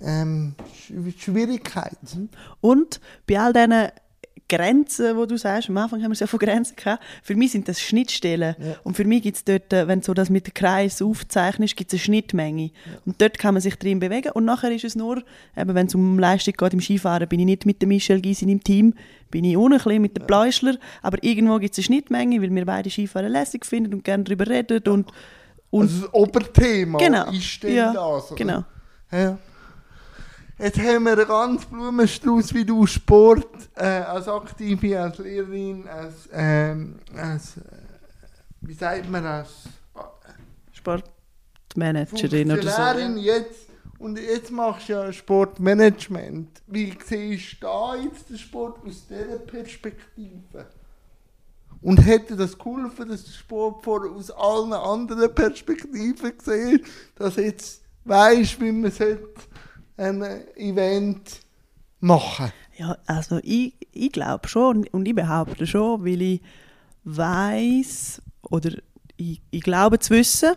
[0.00, 0.54] ähm,
[1.18, 1.98] Schwierigkeit.
[2.60, 3.90] Und bei all diesen
[4.48, 7.52] Grenzen, die du sagst, am Anfang haben wir es ja von Grenzen gehabt, für mich
[7.52, 8.56] sind das Schnittstellen.
[8.58, 8.76] Ja.
[8.82, 11.76] Und für mich gibt es dort, äh, wenn du so das mit dem Kreis aufzeichnest,
[11.76, 12.62] gibt es eine Schnittmenge.
[12.62, 12.70] Ja.
[13.04, 14.32] Und dort kann man sich drin bewegen.
[14.32, 15.22] Und nachher ist es nur,
[15.54, 18.64] wenn es um Leistung geht im Skifahren, bin ich nicht mit dem Michel Gysin im
[18.64, 18.94] Team,
[19.30, 22.64] bin ich ohne ein mit dem Pläuschler, aber irgendwo gibt es eine Schnittmenge, weil wir
[22.64, 24.80] beide Skifahren lässig finden und gerne darüber reden.
[24.88, 25.12] Und,
[25.70, 27.30] und also das Oberthema Genau.
[27.30, 28.34] ist dann Ja, das.
[28.34, 28.64] genau.
[29.10, 29.38] Ja.
[30.58, 36.28] Jetzt haben wir einen ganz Blumenstrauß, wie du Sport äh, als Aktive, als Lehrerin, als,
[36.32, 37.60] ähm, als äh,
[38.62, 39.68] wie sagt man das?
[40.72, 42.62] Sportmanagerin oder
[42.94, 43.18] so.
[43.20, 46.62] Jetzt und jetzt machst du ja Sportmanagement.
[46.68, 50.66] Wie siehst du da jetzt den Sport aus dieser Perspektive?
[51.80, 56.80] Und hätte das geholfen, dass der Sport vorher aus allen anderen Perspektiven gesehen
[57.14, 58.92] dass jetzt weißt, wie man
[59.96, 60.22] ein
[60.56, 61.40] Event
[62.00, 66.40] machen Ja, also ich, ich glaube schon und ich behaupte schon, weil ich
[67.04, 68.70] weiß oder
[69.16, 70.54] ich, ich glaube zu wissen,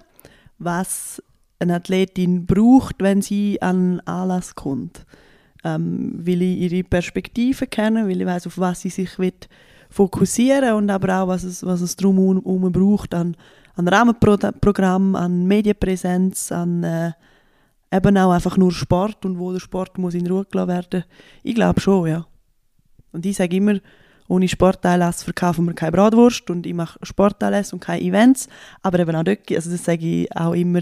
[0.60, 1.22] was
[1.60, 5.06] eine Athletin braucht, wenn sie an Anlass kommt.
[5.64, 9.48] Ähm, weil ich ihre Perspektive kenne, weil ich weiß, auf was sie sich wird
[9.92, 13.36] fokussieren und aber auch, was es, was es drumherum braucht an,
[13.76, 17.12] an Rahmenprogramm, an Medienpräsenz, an äh,
[17.92, 21.04] eben auch einfach nur Sport und wo der Sport muss in Ruhe gelassen werden.
[21.44, 22.26] Ich glaube schon, ja.
[23.12, 23.80] Und ich sage immer,
[24.32, 28.48] ohne Sportanlass verkaufen wir keine Bratwurst und ich mache Sportanlässe und keine Events,
[28.82, 30.80] aber eben auch dort, also das sage ich auch immer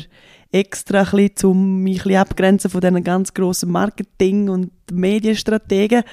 [0.51, 6.03] extra ein bisschen, um mich ein abgrenzen von diesen ganz grossen Marketing- und Medienstrategen,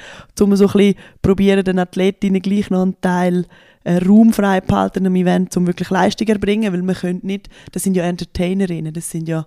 [0.40, 3.44] um so ein bisschen probieren, den Athletinnen gleich noch einen Teil
[3.85, 7.83] äh, Raum frei behalten am Event, um wirklich Leistung erbringen, weil man könnte nicht, das
[7.83, 9.46] sind ja Entertainerinnen, das sind ja,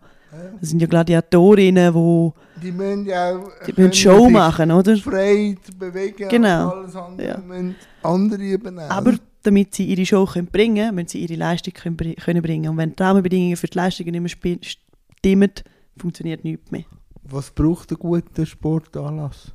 [0.59, 4.95] das sind ja Gladiatorinnen, die Die müssen ja auch die müssen Show sich machen, oder?
[4.97, 6.65] frei bewegen Genau.
[6.71, 7.37] und alles andere Ja.
[7.37, 8.91] müssen andere übernehmen.
[8.91, 9.13] Aber
[9.43, 12.69] damit sie ihre Show können bringen müssen sie ihre Leistung können, bri- können bringen.
[12.69, 15.51] Und wenn die Rahmenbedingungen für die Leistung nicht mehr stimmen,
[15.97, 16.83] funktioniert nichts mehr.
[17.23, 19.51] Was braucht ein guter Sportanlass?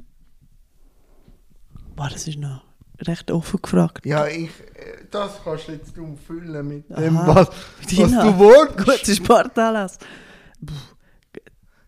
[1.97, 2.63] Boah, das ist noch
[3.07, 4.05] recht offen gefragt.
[4.07, 7.01] Ja, ich, äh, das kannst du jetzt umfüllen mit Aha.
[7.01, 8.77] dem, was, was du willst.
[8.79, 9.99] Guter Sportanlass.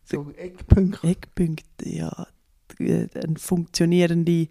[0.04, 1.06] So Eckpunkte.
[1.06, 2.26] Eckpunkte, ja.
[2.78, 4.48] Die- Eine funktionierende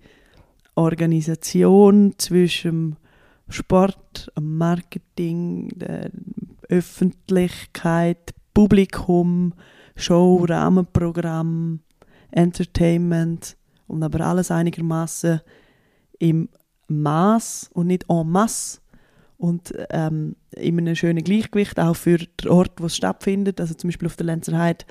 [0.76, 2.98] Organisation zwischen
[3.48, 6.12] Sport, Marketing, der
[6.70, 9.54] Öffentlichkeit, Publikum,
[9.96, 11.80] Show, Rahmenprogramm,
[12.32, 13.56] Entertainment
[13.88, 15.40] und aber alles einigermaßen
[16.20, 16.50] im
[16.88, 18.80] Maß und nicht en masse
[19.38, 23.60] und ähm, in einem schönen Gleichgewicht auch für den Ort, wo es stattfindet.
[23.60, 24.86] Also zum Beispiel auf der Lenzerheide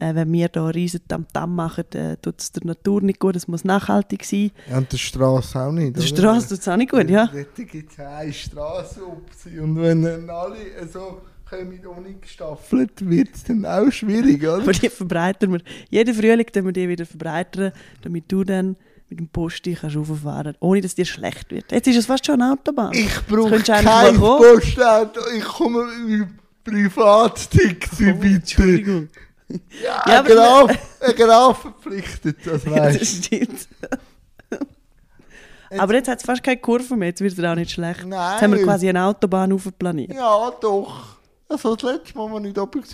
[0.00, 3.46] äh, wenn wir da riesen Tamtam machen, äh, tut es der Natur nicht gut, es
[3.46, 4.50] muss nachhaltig sein.
[4.68, 5.96] Ja, und der Straße auch nicht.
[5.96, 6.02] Der?
[6.02, 7.26] Straße tut es auch nicht gut, ja.
[7.32, 10.56] Dort gibt es eine Straße und wenn dann alle
[10.90, 14.62] so kommen, ohne gestaffelt, wird es dann auch schwierig, oder?
[14.62, 15.60] Aber die verbreitern wir.
[15.90, 18.76] Jeden Frühling tun wir die wieder verbreitern, damit du dann
[19.10, 21.70] mit dem Posti kannst rauffahren ohne dass dir schlecht wird.
[21.72, 22.92] Jetzt ist es fast schon eine Autobahn.
[22.94, 24.16] Ich brauche du kein.
[24.18, 26.28] Postauto, ich komme mit
[26.64, 28.34] Privattaxi, Oh, bitte.
[28.36, 29.08] Entschuldigung.
[29.84, 30.66] Ja, Ja,
[31.00, 33.68] ein Graf verpflichtet, das Ja, weißt das stimmt.
[35.78, 38.06] Aber jetzt hat es fast keine Kurve mehr, jetzt wird es auch nicht schlecht.
[38.06, 38.32] Nein.
[38.32, 40.12] Jetzt haben wir quasi eine Autobahn aufplaniert.
[40.14, 41.16] Ja, doch.
[41.48, 42.84] Also das letzte Mal, als ich da oben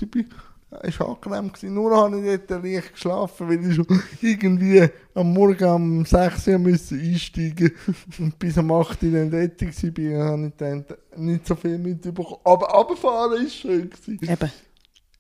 [0.70, 1.52] war, war angenehm.
[1.52, 1.74] gewesen.
[1.74, 3.86] Nur habe ich dort leicht geschlafen, weil ich schon
[4.20, 7.72] irgendwie am Morgen um 6 Uhr müssen einsteigen
[8.18, 10.84] Und bis um 8 Uhr dann dort war, habe ich dann
[11.16, 12.40] nicht so viel mitbekommen.
[12.44, 13.90] Aber runterfahren war schön.
[13.90, 14.32] Gewesen.
[14.32, 14.52] Eben.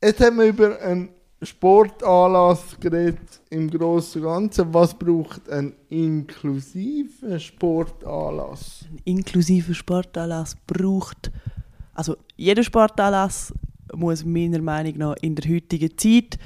[0.02, 1.08] Jetzt haben wir über einen
[1.42, 4.72] Sportanlass geredet im Großen und Ganzen.
[4.72, 8.86] Was braucht ein inklusiver Sportanlass?
[9.04, 11.30] inklusive Sportanlass braucht.
[11.94, 13.52] Also jeder Sportanlass
[13.94, 16.38] muss meiner Meinung nach in der heutigen Zeit,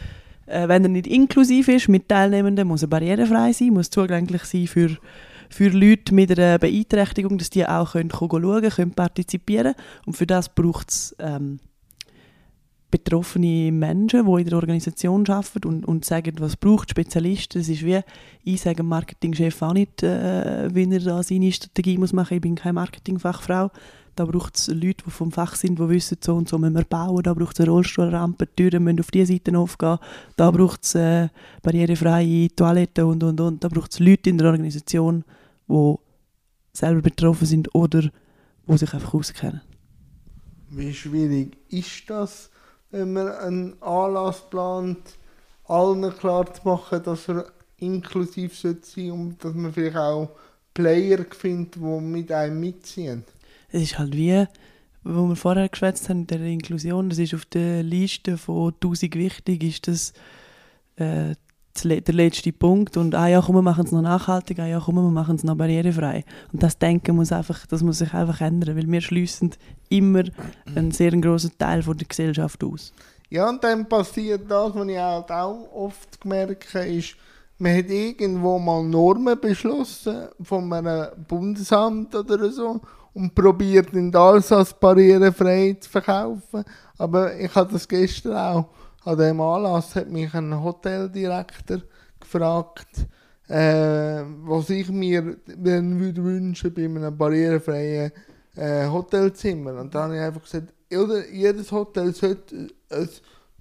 [0.46, 4.66] äh, wenn er nicht inklusiv ist mit Teilnehmenden, muss er barrierefrei sein, muss zugänglich sein
[4.66, 4.96] für,
[5.48, 9.74] für Leute mit einer Beeinträchtigung, dass die auch können, können schauen können, können partizipieren
[10.06, 11.60] Und für das braucht es ähm,
[12.90, 17.60] betroffene Menschen, die in der Organisation arbeiten und, und sagen, was braucht Spezialisten.
[17.60, 18.00] Es ist wie,
[18.42, 22.34] ich sage dem Marketingchef auch nicht, äh, wie er da seine Strategie muss machen.
[22.34, 23.70] Ich bin keine Marketingfachfrau.
[24.20, 26.84] Da braucht es Leute, die vom Fach sind, die wissen, so und so müssen wir
[26.84, 27.22] bauen.
[27.22, 29.96] Da braucht es eine Rollstuhlrampe, die Türen müssen auf diese Seite aufgehen.
[30.36, 31.28] Da braucht es äh,
[31.62, 33.64] barrierefreie Toiletten und, und, und.
[33.64, 35.24] Da braucht es Leute in der Organisation,
[35.66, 35.94] die
[36.74, 39.62] selber betroffen sind oder die sich einfach auskennen.
[40.68, 42.50] Wie schwierig ist das,
[42.90, 45.16] wenn man einen Anlass plant,
[45.64, 47.46] allen klar zu machen, dass er
[47.78, 50.28] inklusiv sein sollte und dass man vielleicht auch
[50.74, 53.24] Player findet, die mit einem mitziehen?
[53.72, 54.46] Es ist halt wie,
[55.02, 59.62] wo wir vorher geschwätzt haben, der Inklusion, das ist auf der Liste von 1000 wichtig,
[59.62, 60.12] ist das
[60.96, 61.34] äh,
[61.82, 64.96] der letzte Punkt und ah ja, komm, wir machen es noch nachhaltig, ah ja, komm,
[64.96, 66.24] wir machen es noch barrierefrei.
[66.52, 69.52] Und das Denken muss einfach, das muss sich einfach ändern, weil wir schließen
[69.88, 70.24] immer
[70.74, 72.92] einen sehr großen Teil von der Gesellschaft aus.
[73.30, 77.14] Ja, und dann passiert das, was ich halt auch oft gemerkt habe, ist,
[77.58, 82.80] man hat irgendwo mal Normen beschlossen von einem Bundesamt oder so
[83.14, 86.64] und probiert dann alles als barrierefrei zu verkaufen.
[86.98, 88.68] Aber ich hatte das gestern auch
[89.04, 91.80] an dem Anlass hat mich ein Hoteldirektor
[92.18, 93.06] gefragt,
[93.48, 98.12] äh, was ich mir würde wünschen bei einem barrierefreien
[98.56, 99.80] äh, Hotelzimmer.
[99.80, 100.74] Und dann habe ich einfach gesagt,
[101.32, 103.08] jedes Hotel sollte ein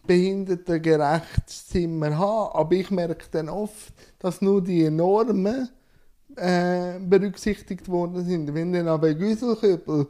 [0.05, 2.51] behindertengerechtes Zimmer haben.
[2.53, 5.69] Aber ich merke dann oft, dass nur die Normen
[6.35, 8.53] äh, berücksichtigt worden sind.
[8.53, 10.07] Wenn dann aber ein Güsselköppel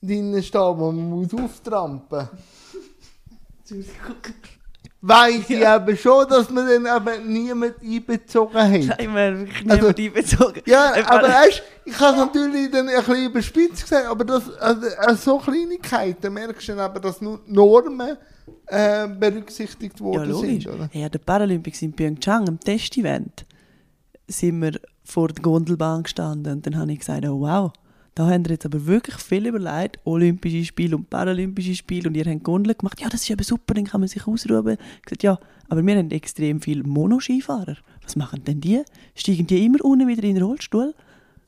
[0.00, 2.28] drinnen steht, wo man muss auftrampen
[3.70, 3.86] muss,
[5.02, 5.76] weiß ich ja.
[5.76, 8.98] eben schon, dass man dann eben niemand einbezogen hat.
[8.98, 10.62] Nein, haben wirklich also, einbezogen.
[10.66, 14.86] Ja, aber weißt, ich habe es natürlich dann ein bisschen überspitzt gesagt, aber das, also,
[14.98, 18.16] also so Kleinigkeiten merkst du dann eben, dass nur Normen
[18.66, 20.66] äh, berücksichtigt worden ja, sind.
[20.68, 20.88] Oder?
[20.92, 23.44] Ja, der Paralympics in Pyeongchang, am Testevent,
[24.28, 27.72] sind wir vor der Gondelbahn gestanden und dann habe ich gesagt, oh wow,
[28.14, 32.26] da haben wir jetzt aber wirklich viel überlegt, Olympische Spiele und Paralympische Spiele und ihr
[32.26, 33.00] habt Gondel gemacht.
[33.00, 34.76] Ja, das ist eben super, dann kann man sich ausruhen.
[34.98, 37.76] Ich gesagt, ja, aber wir haben extrem viele Monoskifahrer.
[38.02, 38.82] Was machen denn die?
[39.14, 40.94] Steigen die immer unten wieder in den Rollstuhl?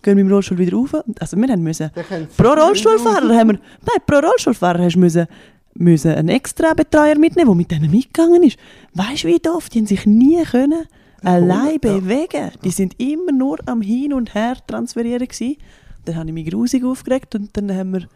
[0.02, 0.94] Gehen mit dem Rollstuhl wieder rauf?
[1.20, 1.90] Also wir haben müssen,
[2.37, 5.26] pro Rollstuhlfahrer haben wir, nein, pro Rollstuhlfahrer hast du müssen,
[5.74, 8.58] müssen einen extra Betreuer mitnehmen, der mit denen mitgegangen ist.
[8.94, 9.68] Weißt du, wie doof?
[9.68, 10.84] Die haben sich nie können
[11.24, 12.50] allein bewegen.
[12.62, 15.56] Die sind immer nur am Hin und Her transferieren gewesen.
[16.04, 18.08] Dann habe ich mich grusig aufgeregt und dann haben wir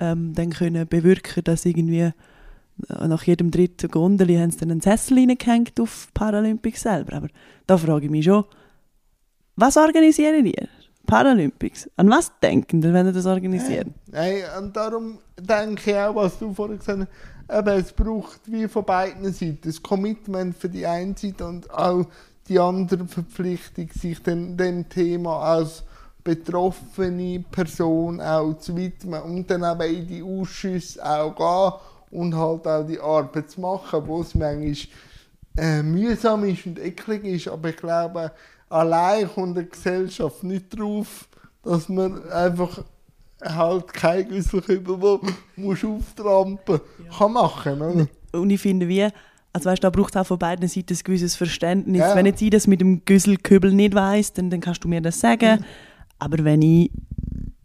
[0.00, 2.12] ähm, dann können bewirken, dass irgendwie äh,
[3.08, 7.16] nach jedem dritten Gondel haben sie dann einen Sessel reingehängt auf Paralympics selber.
[7.16, 7.28] Aber
[7.66, 8.44] da frage ich mich schon,
[9.56, 10.68] was organisieren ihr?
[11.06, 11.90] Paralympics.
[11.96, 13.94] An was denken ihr, wenn ihr das organisieren?
[14.06, 17.06] Nein, und darum denke ich auch, was du vorhin gesagt
[17.48, 21.70] hast, eben, es braucht wie von beiden Seiten das Commitment für die eine Seite und
[21.70, 22.06] auch
[22.48, 25.84] die andere Verpflichtung, sich dem, dem Thema als
[26.24, 31.34] betroffene Person auch zu widmen und dann eben in die Ausschüsse auch
[32.10, 34.76] gehen und halt auch die Arbeit zu machen, wo es manchmal
[35.56, 38.30] äh, mühsam ist und eklig ist, aber ich glaube,
[38.68, 41.28] allein kommt die Gesellschaft nicht drauf,
[41.62, 42.84] dass man einfach
[43.42, 45.20] halt kein Güsselkübel, wo
[45.56, 47.18] musst auftrampen ja.
[47.18, 48.06] kann machen, oder?
[48.32, 49.08] Und ich finde, wie
[49.52, 52.00] also weißt, da braucht es auch von beiden Seiten ein gewisses Verständnis.
[52.00, 52.16] Ja.
[52.16, 55.20] Wenn jetzt ich das mit dem Güsselkübel nicht weiß, dann, dann kannst du mir das
[55.20, 55.60] sagen.
[55.60, 55.64] Mhm.
[56.18, 56.90] Aber wenn ich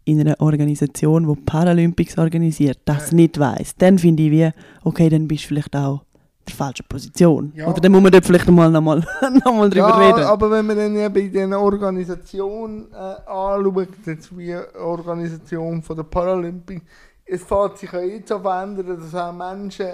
[0.03, 3.17] in einer Organisation, die Paralympics organisiert, das ja.
[3.17, 4.49] nicht weiß, dann finde ich wie,
[4.83, 6.01] okay, dann bist du vielleicht auch
[6.39, 7.51] in der falschen Position.
[7.55, 7.67] Ja.
[7.67, 8.99] Oder dann muss man dort vielleicht mal noch mal,
[9.45, 10.23] noch mal drüber ja, reden.
[10.23, 16.03] aber wenn man dann ja bei dieser Organisation äh, anschaut, jetzt wie Organisation von der
[16.03, 16.85] Paralympics,
[17.25, 19.87] es fängt sich ja jetzt auf ändern, dass auch Menschen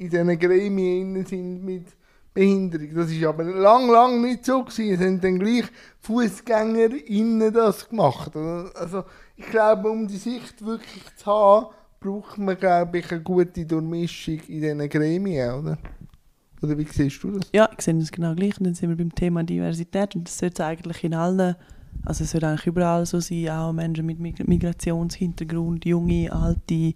[0.00, 1.84] in diesen Gremien sind mit
[2.32, 2.94] Behinderung.
[2.94, 4.94] Das ist aber lang, lang nicht so gewesen.
[4.94, 5.64] Es haben dann gleich
[6.00, 8.34] FußgängerInnen das gemacht.
[8.34, 9.04] Also
[9.36, 11.66] ich glaube, um die Sicht wirklich zu haben,
[12.00, 15.78] braucht man, glaube ich, eine gute Durchmischung in diesen Gremien, oder?
[16.62, 17.50] Oder wie siehst du das?
[17.52, 18.58] Ja, ich sehe das genau gleich.
[18.58, 21.56] Und dann sind wir beim Thema Diversität und das sollte eigentlich in allen,
[22.06, 26.94] also es sollte eigentlich überall so sein, auch Menschen mit Migrationshintergrund, junge, alte,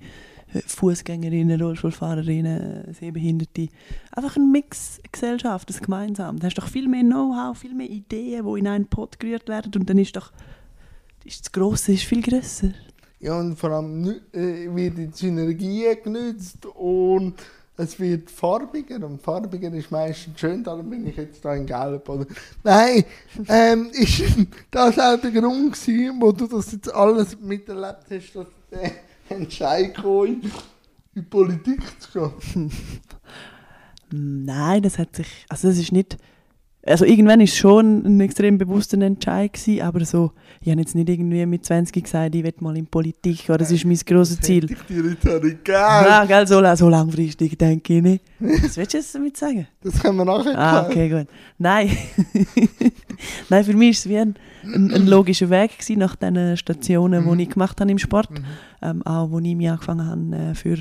[0.67, 3.69] Fußgängerinnen, Rollstuhlfahrerinnen, Sehbehinderte.
[4.13, 6.39] Einfach ein Mix Gesellschaft, das gemeinsam.
[6.39, 9.73] Da hast doch viel mehr Know-how, viel mehr Ideen, die in einen Pot gerührt werden
[9.75, 10.33] und dann ist doch
[11.25, 12.73] ist das Grosse ist viel grösser.
[13.19, 17.35] Ja, und vor allem äh, wird die Synergie genützt und
[17.77, 22.09] es wird farbiger und farbiger ist meistens schön, darum bin ich jetzt da in Gelb.
[22.09, 22.27] Oder?
[22.63, 23.05] Nein,
[23.49, 24.23] ähm, ist
[24.71, 28.91] das auch der Grund gewesen, wo du das jetzt alles miterlebt hast, dass äh,
[29.29, 29.95] Entscheid
[31.15, 32.71] in Politik zu gehen?
[34.11, 36.19] Nein, das hat sich, also das ist nicht,
[36.87, 40.95] also irgendwann ist es schon ein extrem bewusster Entscheid gewesen, aber so, ich habe jetzt
[40.95, 44.41] nicht irgendwie mit 20 gesagt, ich will mal in Politik, oder das ist mein grosses
[44.41, 44.71] Ziel.
[44.71, 45.65] Ich dir nicht gegeben.
[45.65, 48.25] Ja, gell, so, so langfristig denke ich nicht.
[48.39, 49.67] Was willst du jetzt damit sagen?
[49.83, 51.27] Das können wir nachher Ah, okay, gut.
[51.59, 51.91] Nein.
[53.49, 57.37] Nein, für mich war es wie ein, ein, ein logischer Weg gewesen, nach den Stationen,
[57.37, 58.31] die ich gemacht habe im Sport.
[58.31, 58.45] Mhm.
[58.83, 60.79] Ähm, auch wo ich mich angefangen habe, äh, für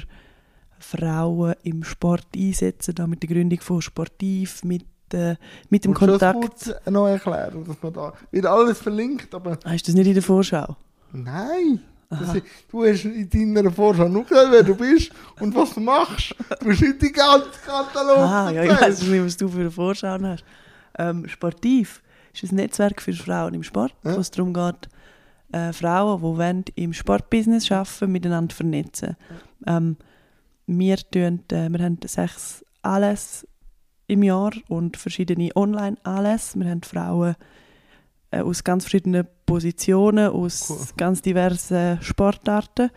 [0.79, 5.35] Frauen im Sport einsetzen, da mit der Gründung von Sportiv, mit, äh,
[5.69, 6.39] mit dem du das Kontakt.
[6.39, 10.07] kurz äh, noch erklären, dass man da wird alles verlinkt, aber Hast du das nicht
[10.07, 10.75] in der Vorschau?
[11.11, 11.79] nein.
[12.09, 15.79] Das ist, du hast in deiner Vorschau nur gesagt, wer du bist und was du
[15.79, 16.35] machst.
[16.59, 19.71] Du hast nicht die ganze Katalog Ah, ja, ich weiß nicht, was du für eine
[19.71, 20.43] Vorschau hast.
[20.99, 24.15] Ähm, Sportiv ist ein Netzwerk für Frauen im Sport, Ja.
[24.15, 24.89] wo es darum geht,
[25.53, 29.15] äh, Frauen, die wollen, im Sportbusiness arbeiten, miteinander vernetzen.
[29.65, 29.97] Ähm,
[30.67, 33.47] wir, tun, äh, wir haben sechs Anlässe
[34.07, 36.59] im Jahr und verschiedene Online-Anlässe.
[36.59, 37.35] Wir haben Frauen
[38.31, 40.77] äh, aus ganz verschiedenen Positionen, aus Cool.
[40.97, 42.89] ganz diversen Sportarten.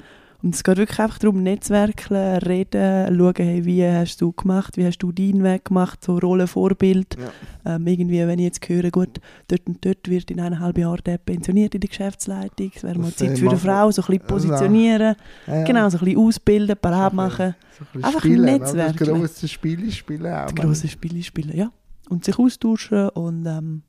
[0.47, 4.87] Und es geht wirklich einfach darum, Netzwerkeln, reden, schauen, hey, wie hast du gemacht, wie
[4.87, 7.17] hast du deinen Weg gemacht, so Rollenvorbild.
[7.19, 7.75] Ja.
[7.75, 11.19] Ähm, irgendwie, wenn ich jetzt höre, gut, dort und dort wird in eineinhalb Jahren der
[11.19, 14.27] pensioniert in der Geschäftsleitung, es wäre mal Das Zeit für eine Frau, so ein bisschen
[14.29, 15.17] positionieren,
[15.49, 18.65] Ja, genau, so ein bisschen ausbilden, parat machen, so ein Einfach spielen, ein oder?
[18.67, 18.99] Netzwerk.
[18.99, 20.47] Das grosse Spiele spielen auch.
[20.47, 21.73] das grosse Spiele spielen, ja.
[22.09, 23.83] Und sich austauschen und ähm,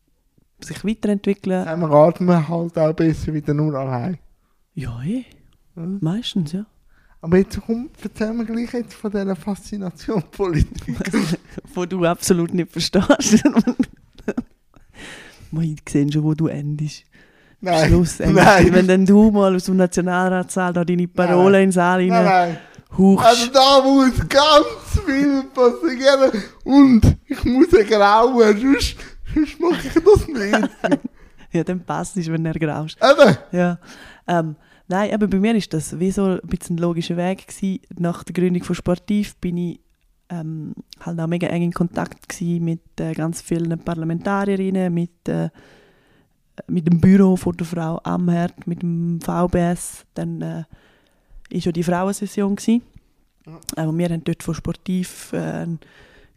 [0.60, 1.68] sich weiterentwickeln.
[1.68, 4.18] Raten wir halt auch besser wieder nur allein.
[4.74, 5.24] Ja, eh,
[5.78, 6.00] Hm?
[6.02, 6.66] meistens, ja.
[7.22, 10.96] Aber jetzt komm, erzähl mir gleich jetzt von dieser Faszination Politik.
[11.74, 13.44] wo du absolut nicht verstehst.
[15.52, 17.04] Mal sehen schon, wo du endest.
[17.62, 17.88] Nein.
[17.90, 18.44] Schlussendlich.
[18.44, 18.74] Nein.
[18.74, 21.64] Wenn dann du mal aus dem Nationalratssaal da deine Parole Nein.
[21.64, 22.58] in den Saal Nein, rein nein.
[22.98, 23.26] hauchst.
[23.26, 28.96] Also da muss ganz viel passieren und ich muss grauen, sonst,
[29.34, 30.70] sonst mache ich das nicht.
[31.52, 32.98] Ja, dann passt es, wenn er graust.
[33.02, 33.80] Eben, Ja.
[34.28, 34.56] Ähm,
[34.88, 37.82] nein, aber bei mir ist das wie so ein bisschen ein logischer Weg gewesen.
[37.98, 39.80] Nach der Gründung von Sportiv bin ich
[40.30, 45.50] ähm, halt auch mega eng in Kontakt gewesen mit äh, ganz vielen Parlamentarierinnen, mit, äh,
[46.68, 50.06] mit dem Büro von der Frau Amherd, mit dem VBS.
[50.14, 50.64] Dann äh,
[51.50, 52.82] ist ja die Frauensession gewesen.
[53.76, 55.68] Äh, und wir haben dort von Sportiv äh,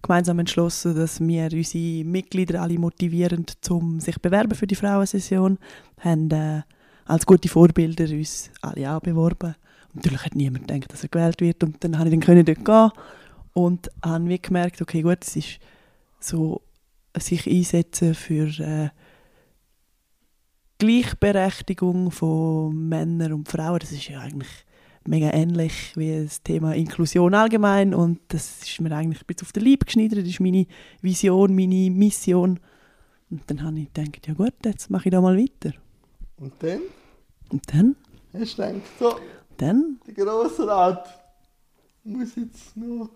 [0.03, 5.59] gemeinsam entschlossen, dass wir unsere Mitglieder alle motivieren, um sich bewerben für die Frauensession.
[5.99, 6.63] Haben äh,
[7.11, 9.57] als gute Vorbilder uns alle auch beworben.
[9.93, 11.63] Und natürlich hat niemand gedacht, dass er gewählt wird.
[11.65, 13.03] Und dann habe ich dann dort gehen
[13.53, 15.59] und habe gemerkt, okay, gut, es ist
[16.21, 16.63] so
[17.19, 18.91] sich einsetzen für äh,
[20.79, 23.81] Gleichberechtigung von Männern und Frauen.
[23.81, 24.49] Das ist ja eigentlich
[25.07, 29.53] mega ähnlich wie das Thema Inklusion allgemein und das ist mir eigentlich ein bisschen auf
[29.53, 30.21] den Leib geschneidert.
[30.21, 30.67] Das ist meine
[31.03, 32.61] Vision, meine Mission.
[33.31, 35.73] Und dann habe ich gedacht, ja gut, jetzt mache ich da mal weiter.
[36.37, 36.81] Und dann
[37.51, 37.97] Und dann,
[38.33, 39.17] du gedacht, so,
[39.57, 41.09] dann, der Grosse Rat
[42.05, 43.11] muss jetzt noch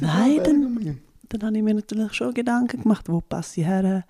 [0.00, 4.04] Nein, dann- dann habe ich mir natürlich schon Gedanken gemacht, wo passe ich her.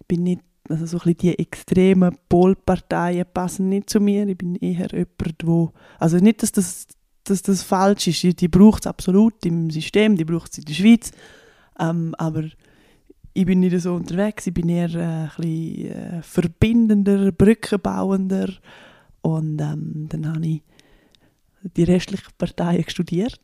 [0.00, 4.26] Ich bin nicht, also so ein bisschen die extremen Polparteien passen nicht zu mir.
[4.28, 6.86] Ich bin eher jemand, wo, also nicht, dass das,
[7.24, 8.22] dass das falsch ist.
[8.22, 11.10] Die- Die braucht es absolut im System, die braucht es in der Schweiz.
[11.78, 12.44] Ähm, aber
[13.38, 14.48] ich bin nicht so unterwegs.
[14.48, 18.48] Ich bin eher äh, ein bisschen äh, verbindender, brückenbauender.
[19.22, 20.62] Und ähm, dann habe ich
[21.76, 23.40] die restlichen Parteien studiert.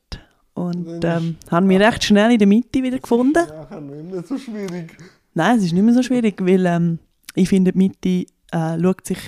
[0.54, 3.38] Und ähm, habe mich recht schnell in der Mitte wieder gefunden.
[3.48, 4.96] Ja, nicht mehr so schwierig.
[5.32, 6.98] Nein, es ist nicht mehr so schwierig, weil ähm,
[7.36, 9.18] ich finde, die Mitte äh, schaut sich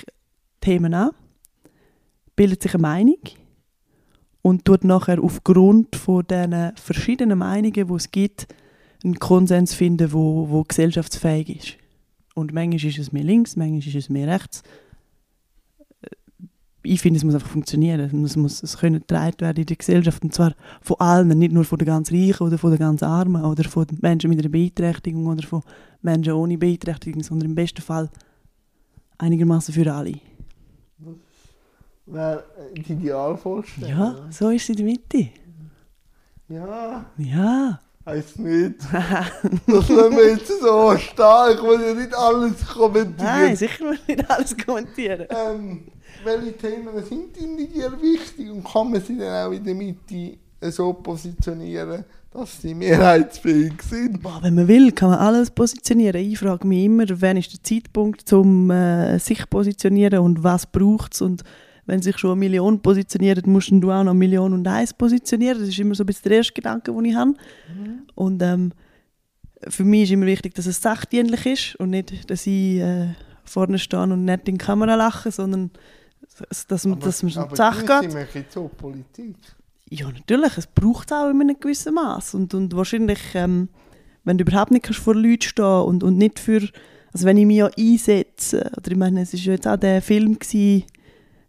[0.60, 1.10] Themen an,
[2.34, 3.20] bildet sich eine Meinung
[4.42, 8.48] und tut nachher aufgrund von diesen verschiedenen Meinungen, die es gibt,
[9.06, 11.76] einen Konsens finden, wo, wo gesellschaftsfähig ist.
[12.34, 14.62] Und manchmal ist es mehr links, manchmal ist es mehr rechts.
[16.02, 16.08] Äh,
[16.82, 18.00] Ich finde, es muss einfach funktionieren.
[18.24, 20.22] Es muss es können getragen werden in der Gesellschaft.
[20.22, 23.42] Und zwar von allen, nicht nur von den ganz Reichen oder von den ganz Armen
[23.44, 25.62] oder von Menschen mit einer Beeinträchtigung oder von
[26.02, 28.10] Menschen ohne Beeinträchtigung, sondern im besten Fall
[29.18, 30.14] einigermaßen für alle.
[32.06, 32.44] Wäre
[32.76, 33.90] die Idealvorstellung.
[33.90, 35.28] Ja, so ist es in der Mitte.
[36.48, 37.80] Ja, Ja.
[38.06, 38.76] Heisst nicht.
[39.66, 40.94] Das lassen wir jetzt so.
[40.94, 43.16] Ich will ja nicht alles kommentieren.
[43.18, 45.26] Nein, sicher will ich nicht alles kommentieren.
[45.28, 45.88] Ähm,
[46.24, 50.38] welche Themen sind Ihnen dir wichtig und kann man sie dann auch in der Mitte
[50.60, 54.22] so positionieren, dass sie mehrheitsfähig sind?
[54.22, 56.20] Boah, wenn man will, kann man alles positionieren.
[56.20, 60.66] Ich frage mich immer, wann ist der Zeitpunkt, um äh, sich zu positionieren und was
[60.66, 61.44] braucht es und
[61.86, 65.58] wenn sich schon eine Million positioniert, musst du auch noch eine Million und eins positionieren.
[65.60, 67.34] Das ist immer so ein bisschen der erste Gedanke, den ich habe.
[68.14, 68.72] Und ähm,
[69.68, 73.08] für mich ist immer wichtig, dass es sachdienlich ist und nicht, dass ich äh,
[73.44, 75.70] vorne stehe und nicht in die Kamera lache, sondern
[76.68, 78.10] dass, man- dass man die Sache geht.
[78.12, 79.36] sind wir so Politik.
[79.88, 80.58] Ja, natürlich.
[80.58, 82.34] Es braucht es auch in einem gewissen Maß.
[82.34, 83.68] Und, und wahrscheinlich, ähm,
[84.24, 86.68] wenn du überhaupt nicht kannst vor Leuten stehen und, und nicht für.
[87.12, 90.02] Also, wenn ich mich ja einsetze, oder ich meine, es war ja jetzt auch der
[90.02, 90.84] Film, gewesen,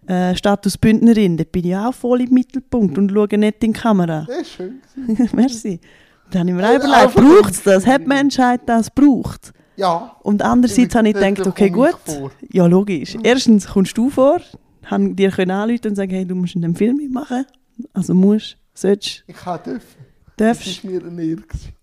[0.07, 3.79] äh, Status Bündnerin, da bin ich auch voll im Mittelpunkt und schaue nicht in die
[3.79, 4.25] Kamera.
[4.27, 4.81] Das ist schön.
[5.33, 5.79] Merci.
[6.31, 7.85] Da habe ich mir auch überlegt, einfach braucht es das?
[7.85, 9.53] Hat die Menschheit das gebraucht?
[9.77, 10.15] Ja.
[10.23, 11.95] Und andererseits habe ich Da- da gedacht, okay, gut.
[12.51, 13.15] Ja, logisch.
[13.23, 14.41] Erstens kommst du vor,
[14.85, 17.45] haben dir können anrufen und sagen, hey, du musst in dem Film mitmachen.
[17.93, 19.85] Also musst, sollst, Ich kann dürfen.
[20.35, 20.67] Das darfst.
[20.67, 21.73] ist mir ein gewesen.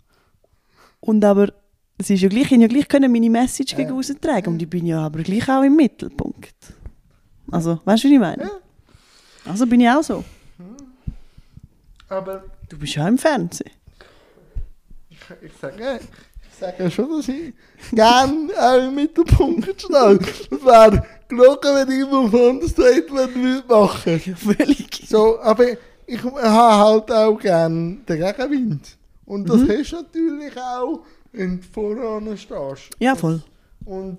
[1.00, 1.52] Und aber
[1.98, 3.78] es ist ja gleich, ich ja gleich können meine Message Ja.
[3.78, 6.54] gegen aussen tragen und ich bin ja aber gleich auch im Mittelpunkt.
[7.54, 8.42] Also, weißt du, wie ich meine?
[8.42, 8.50] Ja.
[9.46, 10.24] Also bin ich auch so.
[12.08, 13.70] Aber Du bist ja auch im Fernsehen.
[15.10, 16.00] ich, ich sage,
[16.50, 17.52] ich sage schon, dass ich
[17.92, 20.18] gerne auch im Mittelpunkt stehe.
[20.50, 25.04] Es wäre gelogen, wenn ich immer auf Understatement würde machen Ja, völlig.
[25.08, 25.64] So, aber
[26.06, 28.96] ich habe halt auch gerne den Gegenwind.
[29.26, 29.68] Und das Mhm.
[29.70, 31.00] hast du natürlich auch,
[31.32, 32.90] wenn du voran stehst.
[32.98, 33.42] Ja, voll.
[33.84, 34.18] Und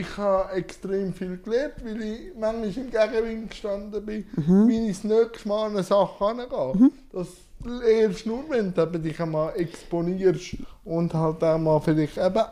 [0.00, 4.68] ich habe extrem viel gelernt, weil ich manchmal im Gegenwind gestanden bin, Mhm.
[4.68, 6.90] wie ich das nächste Mal an eine Sache angehe.
[7.12, 7.28] Das
[7.64, 12.42] lernst du nur, wenn du dich einmal exponierst und halt auch mal vielleicht eben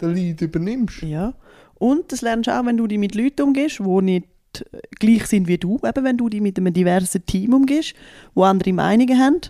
[0.00, 1.02] den Leid übernimmst.
[1.02, 1.34] Ja.
[1.78, 4.26] Und das lernst du auch, wenn du dich mit Leuten umgehst, die nicht
[4.98, 5.78] gleich sind wie du.
[5.86, 7.94] Eben, wenn du dich mit einem diversen Team umgehst,
[8.34, 9.40] wo andere Meinungen haben,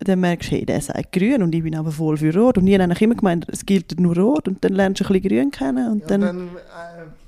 [0.00, 2.58] dann merkst du, hey, der sagt grün und ich bin aber voll für rot.
[2.58, 4.48] Und ich habe eigentlich immer gemeint, es gilt nur rot.
[4.48, 6.50] Und dann lernst du ein bisschen grün kennen und Ja, dann, dann äh,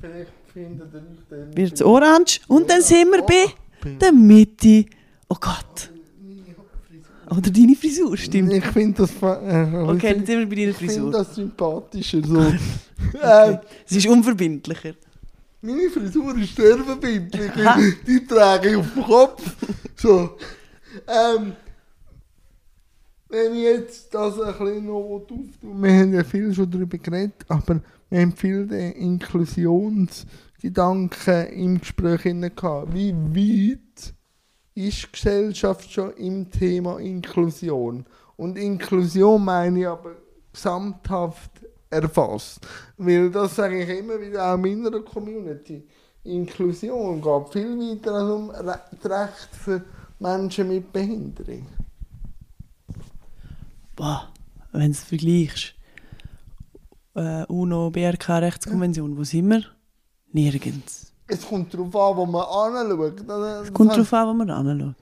[0.00, 1.56] vielleicht findet ihr euch dann...
[1.56, 2.40] wird es orange.
[2.48, 3.46] Und dann sind wir bei
[3.82, 4.86] bei der Mitte.
[5.28, 5.90] Oh Gott.
[7.28, 8.52] Oder deine Frisur, stimmt.
[8.52, 9.10] Ich finde das...
[9.20, 11.12] Äh, Okay, dann sind wir bei deiner ich finde Frisur.
[11.12, 12.22] das sympathischer.
[12.24, 12.40] So.
[13.22, 14.94] ähm, Es ist unverbindlicher.
[15.60, 17.50] Meine Frisur ist sehr verbindlich.
[18.06, 19.42] Die trage ich auf dem Kopf.
[19.96, 20.36] So.
[21.08, 21.52] Ähm,
[23.36, 27.44] wenn ich jetzt das ein bisschen noch auftue, wir haben ja viel schon darüber geredet,
[27.48, 32.94] aber wir haben viel den Inklusionsgedanken im Gespräch gehabt.
[32.94, 34.14] Wie weit
[34.74, 38.06] ist die Gesellschaft schon im Thema Inklusion?
[38.36, 40.12] Und Inklusion meine ich aber
[40.52, 41.50] gesamthaft
[41.90, 42.66] erfasst.
[42.96, 45.86] Weil das sage ich immer wieder auch in meiner Community.
[46.24, 49.84] Inklusion geht viel weiter als um das Recht für
[50.18, 51.66] Menschen mit Behinderung.
[53.96, 54.28] Boah,
[54.72, 55.74] wenn du es vergleichst.
[57.14, 59.62] Äh, UNO, BRK, Rechtskonvention, wo sind wir?
[60.32, 61.12] Nirgends.
[61.26, 63.22] Es kommt darauf an, wo man anschaut.
[63.26, 64.94] Das, Es kommt darauf an, wo man anschaut.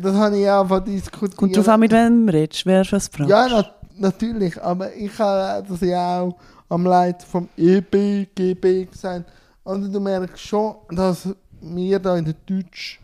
[0.00, 1.36] das habe ich auch diskutiert.
[1.36, 3.28] Kommt darauf an, mit wem du redest, wer was fragt.
[3.30, 3.64] Ja, na,
[3.98, 4.60] natürlich.
[4.62, 6.36] Aber ich habe das ja auch
[6.70, 9.30] am Leiter vom EBGB gesagt.
[9.62, 11.28] Und du merkst schon, dass
[11.60, 12.98] wir da in der Deutsch,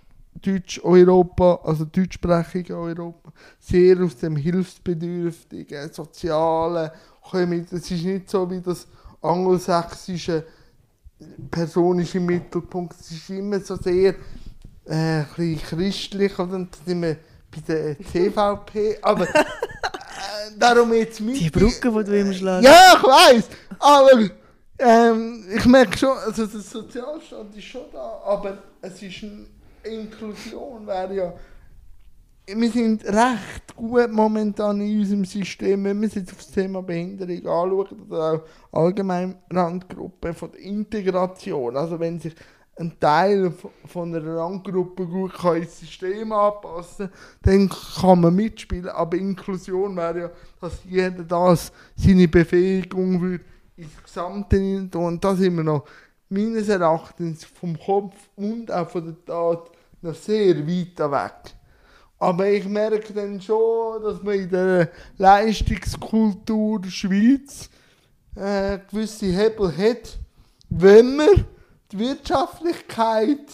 [0.44, 6.90] Deutsch-Europa, also deutschsprachigen Europa, sehr aus dem Hilfsbedürftigen, Sozialen
[7.22, 7.66] kommen.
[7.70, 8.86] Es ist nicht so wie das
[9.22, 10.44] angelsächsische
[11.50, 13.00] Person ist im Mittelpunkt.
[13.00, 14.14] Es ist immer so sehr
[14.86, 16.38] äh, ein bisschen christlich.
[16.38, 16.54] Oder?
[16.54, 17.16] Und dann sind wir
[17.50, 18.98] bei der CVP.
[19.00, 19.38] Aber äh,
[20.58, 21.40] darum jetzt mit.
[21.40, 22.64] Die Brücke, die du immer schlägst.
[22.64, 23.44] Ja, ich weiß.
[23.78, 24.30] Aber
[24.78, 29.24] ähm, ich merke schon, also der Sozialstaat ist schon da, aber es ist
[29.84, 31.34] Inklusion, wäre ja.
[32.46, 37.38] Wir sind recht gut momentan in unserem System, wenn wir jetzt auf das Thema Behinderung
[37.38, 41.74] anschauen oder auch allgemein Randgruppen von der Integration.
[41.74, 42.34] Also wenn sich
[42.76, 43.52] ein Teil
[43.86, 47.08] von- einer Randgruppe gut kann ins System anpassen
[47.42, 48.88] dann kann man mitspielen.
[48.90, 50.30] Aber Inklusion wäre ja,
[50.60, 53.44] dass jeder das seine Befähigung würde
[53.76, 54.90] ins Gesamte hinein.
[54.92, 55.84] Und da sind wir noch
[56.28, 59.70] meines Erachtens vom Kopf und auch von der Tat
[60.04, 61.54] noch sehr weit weg.
[62.18, 67.68] Aber ich merke dann schon, dass man in der Leistungskultur der Schweiz
[68.36, 70.18] äh, gewisse Hebel hat,
[70.70, 71.44] wenn man
[71.90, 73.46] die Wirtschaftlichkeit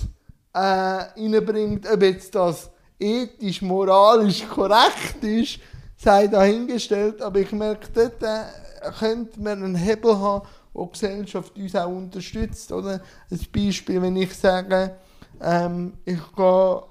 [0.52, 5.58] äh, reinbringt, ob jetzt das ethisch, moralisch korrekt ist,
[5.96, 7.22] sei dahingestellt.
[7.22, 11.88] Aber ich merke, dort äh, könnte man einen Hebel haben, wo die Gesellschaft uns auch
[11.88, 12.72] unterstützt.
[12.72, 13.00] Oder?
[13.30, 14.96] Ein Beispiel, wenn ich sage,
[15.40, 16.82] ähm, ich gehe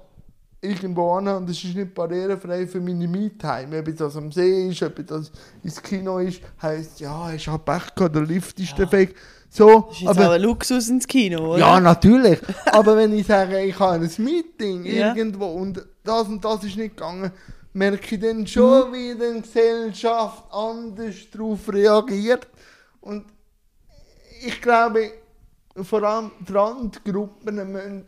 [0.62, 3.78] irgendwo hin und es ist nicht barrierefrei für meine Me-Time.
[3.78, 5.30] Ob das am See ist, ob das
[5.62, 9.16] ins Kino ist, heisst, ja, ich habe Pech gehabt, der Lift ist defekt.
[9.48, 11.58] So, Das ist jetzt auch ein Luxus ins Kino, oder?
[11.58, 12.38] ja, natürlich.
[12.70, 15.14] Aber wenn ich sage, ich habe ein Meeting Ja.
[15.14, 17.32] irgendwo und das und das ist nicht gegangen,
[17.72, 22.46] merke ich dann schon, wie die Gesellschaft anders darauf reagiert.
[23.00, 23.24] Und
[24.46, 25.10] ich glaube,
[25.82, 28.04] vor allem die Randgruppen müssen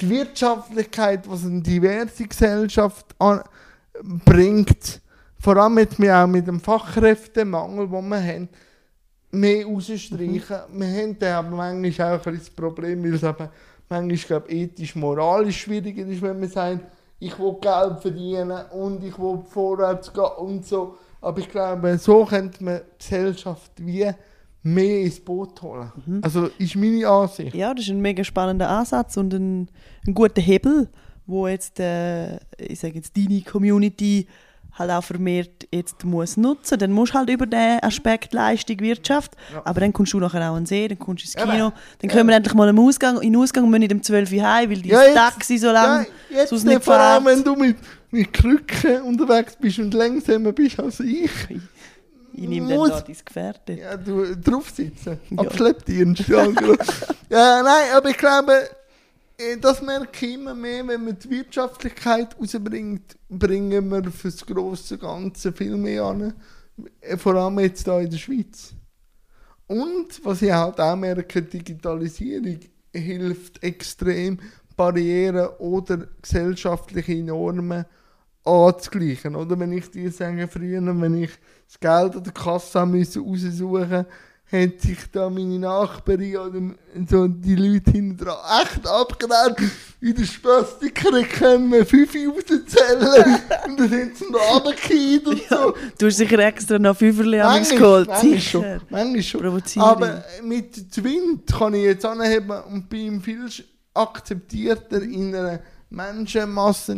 [0.00, 3.42] die Wirtschaftlichkeit, was eine diverse Gesellschaft an,
[4.24, 5.00] bringt,
[5.40, 8.48] vor allem mit, auch mit dem Fachkräftemangel, den wir haben,
[9.30, 10.56] mehr rausstreichen.
[10.72, 13.48] Wir haben dann aber manchmal auch ein das Problem, weil es eben
[13.88, 16.80] manchmal glaub, ethisch, moralisch schwieriger ist, wenn man sagt,
[17.20, 20.96] ich will Geld verdienen und ich will vorwärts gehen und so.
[21.20, 24.10] Aber ich glaube, so könnte man die Gesellschaft wie
[24.62, 25.90] mehr ins Boot holen.
[26.22, 27.54] Also ist meine Ansicht.
[27.54, 29.68] Ja, das ist ein mega spannender Ansatz und ein,
[30.06, 30.88] ein guter Hebel,
[31.26, 34.26] wo jetzt, äh, ich sage jetzt, deine Community
[34.78, 36.78] halt auch vermehrt jetzt muss nutzen.
[36.78, 39.62] Dann musst du halt über den Aspekt Leistung, Wirtschaft, Ja.
[39.64, 41.50] aber dann kommst du nachher auch an den See, dann kommst du ins.
[41.50, 44.02] Kino, dann können wir endlich mal im Ausgang, in den Ausgang und müssen nicht um
[44.02, 47.24] 12 Uhr heim, weil dein Taxi so lange ja, jetzt sonst nicht nicht vor allem,
[47.24, 47.36] fährt.
[47.38, 47.76] wenn du mit,
[48.12, 51.30] mit Krücken unterwegs bist und langsamer bist als ich.
[52.42, 53.72] Ich nehme dann Muss- da dein Gefährte.
[53.74, 55.18] Ja, du drauf sitzen.
[55.30, 55.38] Ja.
[55.38, 56.28] Abschleppdienst.
[56.28, 56.44] Ja,
[57.30, 58.52] ja, nein, aber ich glaube,
[59.38, 64.44] eh, das merke ich immer mehr, wenn man die Wirtschaftlichkeit rausbringt, bringen wir für das
[64.46, 66.34] grosse Ganze viel mehr an.
[67.00, 68.72] Eh, Vor allem jetzt hier in der Schweiz.
[69.66, 72.60] Und was ich halt auch merke, Digitalisierung
[72.94, 74.38] hilft extrem,
[74.76, 77.84] Barrieren oder gesellschaftliche Normen
[78.44, 79.34] anzugleichen.
[79.34, 81.30] Oder wenn ich dir sage, früher, wenn ich
[81.68, 84.06] das Geld an der Kasse haben müssen raussuchen
[84.50, 86.60] hat sich da meine Nachbarin oder
[87.06, 89.58] so die Leute hinten dran echt abgerannt.
[90.00, 95.74] In der Spastiker können wir fünf rauszählen und dann sind sie da runtergefallen und so.
[95.98, 98.08] Du hast sicher extra noch Fünferli an mich geholt.
[98.08, 99.82] manchmal schon, manchmal schon.
[99.82, 103.46] Aber mit Zwind kann ich jetzt anheben und bin viel
[103.92, 105.60] akzeptierter in einer
[105.90, 106.96] Menschenmasse.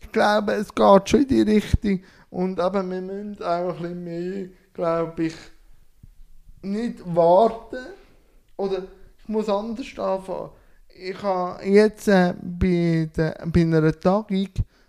[0.00, 2.00] Ich glaube, es geht schon in die Richtung.
[2.30, 5.34] Und aber wir müssen auch ein bisschen mehr, glaube ich,
[6.62, 7.86] nicht warten.
[8.56, 8.84] Oder
[9.18, 10.50] ich muss anders anfangen.
[10.88, 14.48] Ich habe jetzt äh, bei, der, bei einer Tagung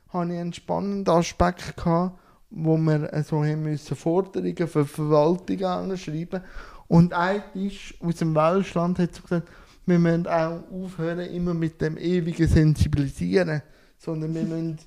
[0.10, 2.20] habe ich einen spannenden Aspekt gehabt,
[2.50, 6.42] wo wir so haben Forderungen für Verwaltung anschreiben.
[6.88, 9.48] Und ein Tisch aus dem Weltstand hat so gesagt,
[9.86, 13.62] wir müssen auch aufhören, immer mit dem ewigen Sensibilisieren.
[13.98, 14.80] Sondern wir müssen.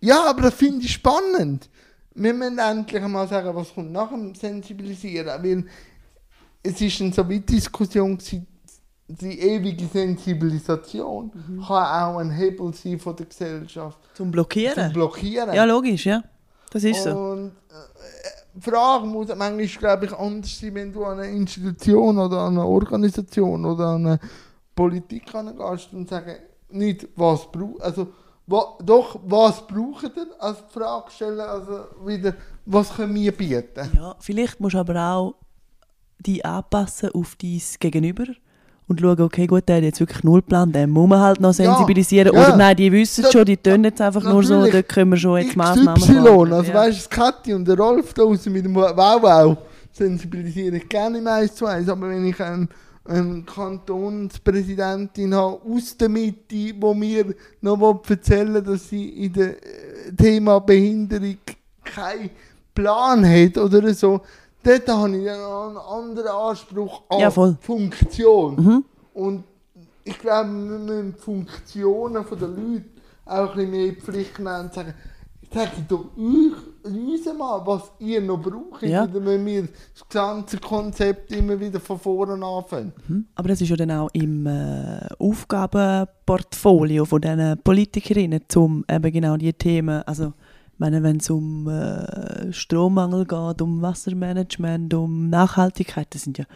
[0.00, 1.68] Ja, aber das finde ich spannend.
[2.14, 5.26] Wir müssen endlich mal sagen, was kommt nach dem Sensibilisieren.
[5.42, 5.64] Weil
[6.62, 8.18] es ist eine so wie Diskussion
[9.10, 11.32] die ewige Sensibilisation
[11.66, 13.98] kann auch ein Hebel sein von der Gesellschaft.
[14.14, 14.92] Zum Zum Blockieren?
[14.92, 15.52] Blockieren.
[15.52, 16.22] Ja, logisch, ja.
[16.70, 17.10] Das ist so.
[17.10, 17.52] Und äh,
[18.54, 22.56] die Frage muss manchmal, glaube ich, anders sein, wenn du an eine Institution oder an
[22.56, 24.20] eine Organisation oder an eine
[24.74, 26.36] Politik angehst und sagen,
[26.70, 28.08] nicht was braucht, also
[28.84, 32.34] doch, was braucht ihr als Frage stellen, also wieder,
[32.66, 33.90] was können wir bieten?
[33.94, 35.34] Ja, vielleicht musst du aber auch
[36.18, 38.24] die anpassen auf dein Gegenüber
[38.88, 41.50] und schauen, okay, gut, der hat jetzt wirklich null Plan, den muss man halt noch
[41.50, 42.34] Ja, sensibilisieren.
[42.34, 42.40] ja.
[42.48, 45.12] Oder nein, die wissen es Das- schon, die tun jetzt einfach nur so, da können
[45.12, 46.52] wir schon jetzt Massnahmen machen.
[46.52, 46.74] also ja.
[46.74, 49.56] weißt du, Kathi und der Rolf da draußen mit dem Wow Wow
[49.92, 52.68] sensibilisiere ich gerne im 1 zu 1, aber wenn ich einen,
[53.04, 60.12] eine Kantonspräsidentin habe aus der Mitte, wo mir noch erzählen dass sie in dem äh,
[60.16, 61.38] Thema Behinderung
[61.84, 62.30] keinen
[62.74, 64.20] Plan hat oder so,
[64.62, 67.30] dort habe ich dann einen anderen Anspruch an Ja.
[67.30, 68.56] Funktion.
[68.56, 68.84] Mhm.
[69.14, 69.44] Und
[70.04, 72.84] ich glaube, wir müssen die Funktionen der Leute
[73.24, 74.94] auch ein bisschen mehr die Pflicht nehmen und sagen,
[75.52, 78.82] sag doch euch, uns mal, was ihr noch braucht.
[78.82, 79.04] Ja.
[79.04, 82.92] Oder müssen wir das ganze Konzept immer wieder von vorne anfangen.
[83.08, 83.26] Mhm.
[83.34, 89.36] Aber das ist ja dann auch im äh, Aufgabenportfolio von diesen Politikerinnen, um eben genau
[89.36, 90.32] diese Themen, also
[90.78, 96.46] meine, wenn es um äh, Strommangel geht, um Wassermanagement, um Nachhaltigkeit, das sind ja,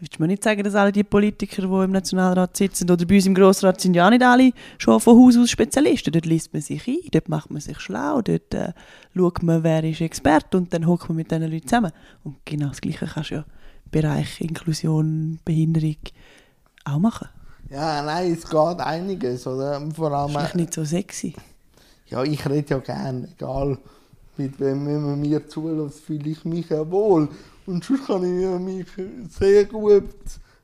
[0.00, 3.16] willst du mir nicht sagen, dass alle die Politiker, die im Nationalrat sitzen oder bei
[3.16, 6.12] uns im Grossrat sind ja auch nicht alle schon von Haus aus Spezialisten.
[6.12, 8.72] Dort liest man sich ein, dort macht man sich schlau, dort äh,
[9.14, 11.92] schaut man, wer ist Experte und dann hockt man mit diesen Leuten zusammen.
[12.24, 15.96] Und genau das Gleiche kannst du ja im Bereich Inklusion, Behinderung
[16.84, 17.28] auch machen.
[17.70, 19.46] Ja, nein, es geht einiges.
[19.46, 19.80] Oder?
[19.94, 21.34] Vor allem, Vielleicht nicht so sexy.
[22.08, 23.78] ja, ich rede ja gerne, egal
[24.40, 27.28] mit wem man mir zulässt, fühle ich mich ja wohl.
[27.70, 28.86] Und sonst kann ich ja mich
[29.38, 30.10] sehr gut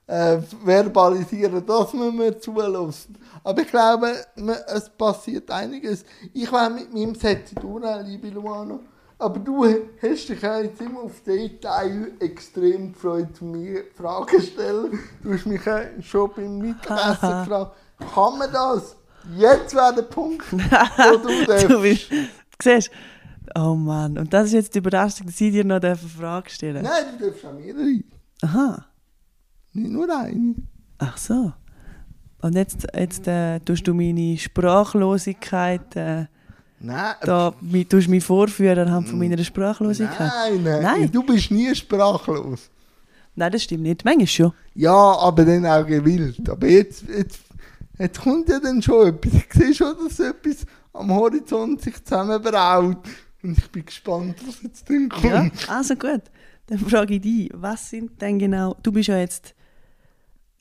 [0.08, 3.08] äh, verbalisieren, dass man mir zulässt.
[3.44, 6.04] Aber ich glaube, man, es passiert einiges.
[6.32, 8.80] Ich war mit meinem Set durch, liebe Luano.
[9.18, 14.98] Aber du hast dich ja jetzt immer auf Detail extrem gefreut, mir Fragen stellen.
[15.22, 15.62] Du hast mich
[16.00, 17.76] schon beim Mittagessen gefragt,
[18.14, 18.96] kann man das?
[19.36, 22.10] Jetzt wäre der Punkt, wo du du bist,
[22.62, 22.90] siehst,
[23.56, 26.82] oh Mann, und das ist jetzt die Überraschung, dass ich dir noch eine Frage stellen
[26.82, 28.00] Nein, du darfst auch mehrere.
[28.42, 28.84] Aha,
[29.72, 30.54] Nicht nur eine.
[30.98, 31.52] ach so.
[32.42, 36.26] Und jetzt, jetzt äh, tust du meine Sprachlosigkeit, äh,
[36.78, 40.30] Nein, da, mi, tust mich vorführen anhand von meiner Sprachlosigkeit.
[40.52, 41.10] nein, nein, Nein.
[41.10, 42.70] Du bist nie sprachlos.
[43.34, 44.04] Nein, das stimmt nicht.
[44.04, 44.52] Manchmal schon.
[44.74, 46.48] Ja, aber dann auch gewillt.
[46.48, 47.40] Aber jetzt, jetzt,
[47.98, 49.32] jetzt kommt ja dann schon etwas.
[49.34, 52.98] Ich sehe schon, dass etwas am Horizont sich zusammenbraut.
[53.46, 55.24] Und ich bin gespannt, was jetzt dann kommt.
[55.24, 56.22] Ja, also gut.
[56.66, 59.54] Dann frage ich dich, was sind denn genau, du bist ja jetzt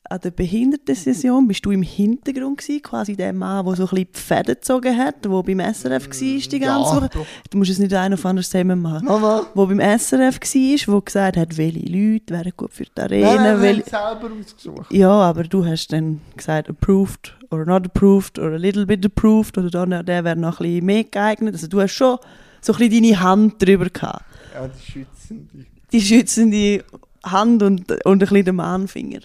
[0.08, 4.08] an der Behindertensession, bist du im Hintergrund gewesen, quasi der Mann, der so ein bisschen
[4.14, 7.10] die Fäden gezogen hat, der beim SRF war die ganze ja, Woche.
[7.12, 7.26] doch.
[7.50, 9.04] Du musst es nicht ein auf anders zusammen machen.
[9.04, 9.46] Mama.
[9.54, 13.34] Wo beim SRF war, wo gesagt hat, welche Leute wären gut für die Arena.
[13.34, 13.90] Nein, nein, welche...
[13.90, 14.92] selber ausgesucht.
[14.92, 19.58] Ja, aber du hast dann gesagt, approved or not approved or a little bit approved
[19.58, 21.54] oder der wäre noch ein bisschen mehr geeignet.
[21.54, 22.18] Also du hast schon
[22.66, 24.24] so ein bisschen deine Hand drüber gehabt.
[24.52, 25.66] Ja, die Schützende.
[25.92, 26.84] Die schützende
[27.24, 29.20] Hand und, und ein bisschen den Mahnfinger.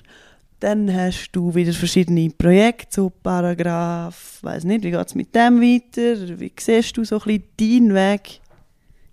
[0.59, 5.59] Dann hast du wieder verschiedene Projekte, so Paragraph, weiß nicht, wie geht es mit dem
[5.59, 6.39] weiter?
[6.39, 8.41] Wie siehst du so ein bisschen deinen Weg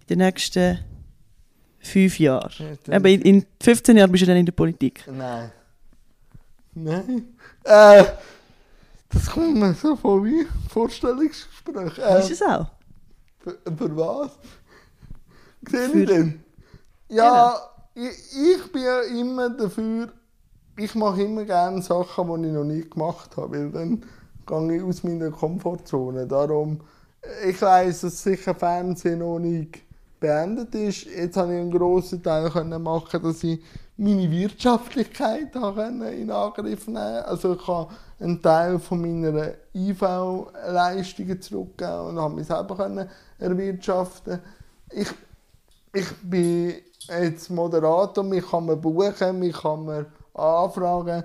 [0.03, 0.79] in den nächsten
[1.79, 2.53] fünf Jahren?
[2.87, 5.05] Ja, Aber in, in 15 Jahren bist du dann in der Politik.
[5.11, 5.51] Nein.
[6.75, 7.29] Nein.
[7.65, 8.05] Äh,
[9.09, 11.97] das kommt mir so vor wie Vorstellungsgespräch.
[11.99, 12.67] Äh, Ist es auch?
[13.39, 14.39] Für, für was?
[15.69, 16.45] Sehe ich denn?
[17.09, 17.57] Ja,
[17.95, 20.13] ich, ich bin ja immer dafür,
[20.77, 24.83] ich mache immer gerne Sachen, die ich noch nie gemacht habe, weil dann gehe ich
[24.83, 26.27] aus meiner Komfortzone.
[26.27, 26.81] Darum,
[27.47, 29.81] ich weiß, dass sicher Fernsehen noch nicht
[30.21, 31.07] beendet ist.
[31.07, 33.61] Jetzt habe ich einen grossen Teil können machen, dass ich
[33.97, 42.19] meine Wirtschaftlichkeit in Angriff nehmen Also ich habe einen Teil von meiner IV-Leistungen zurückgeben und
[42.19, 43.09] habe mich selber können
[43.39, 44.41] erwirtschaften.
[44.91, 45.09] Ich,
[45.93, 46.75] ich bin
[47.09, 51.25] jetzt Moderator, mich kann man buchen, mich kann man anfragen.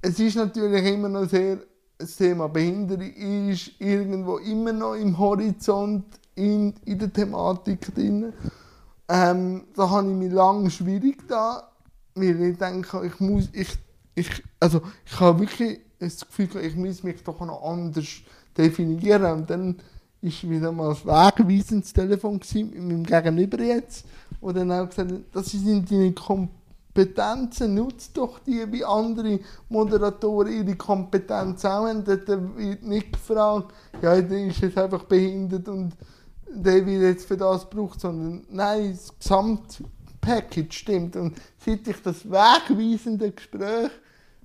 [0.00, 1.58] Es ist natürlich immer noch sehr,
[1.98, 6.04] das Thema Behinderung ist irgendwo immer noch im Horizont
[6.34, 8.32] in, in der Thematik drin.
[9.08, 11.70] Ähm, da habe ich mich lange schwierig da,
[12.14, 13.68] weil ich denke, ich muss, ich,
[14.14, 18.06] ich, also ich habe wirklich das Gefühl, ich muss mich doch noch anders
[18.56, 19.24] definieren.
[19.24, 19.76] Und dann
[20.22, 24.06] ist wieder mal das wegweisendes Telefon mit meinem Gegenüber jetzt,
[24.40, 30.76] wo dann auch gesagt das sind deine Kompetenzen, nutzt doch die, wie andere Moderatoren ihre
[30.76, 32.04] Kompetenz auch haben.
[32.04, 35.92] Dort wird nicht gefragt, ja, der ist jetzt einfach behindert und
[36.54, 41.16] der wird jetzt für das gebraucht, sondern nein, das Gesamtpackage stimmt.
[41.16, 43.90] Und seit ich das wegweisende Gespräch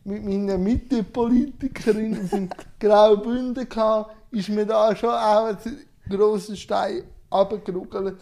[0.07, 2.49] mit meiner Mittepolitikerin aus dem
[2.79, 5.57] Graubünden hatte, ist mir da schon auch ein
[6.09, 8.15] grosser Stein runtergeruckelt.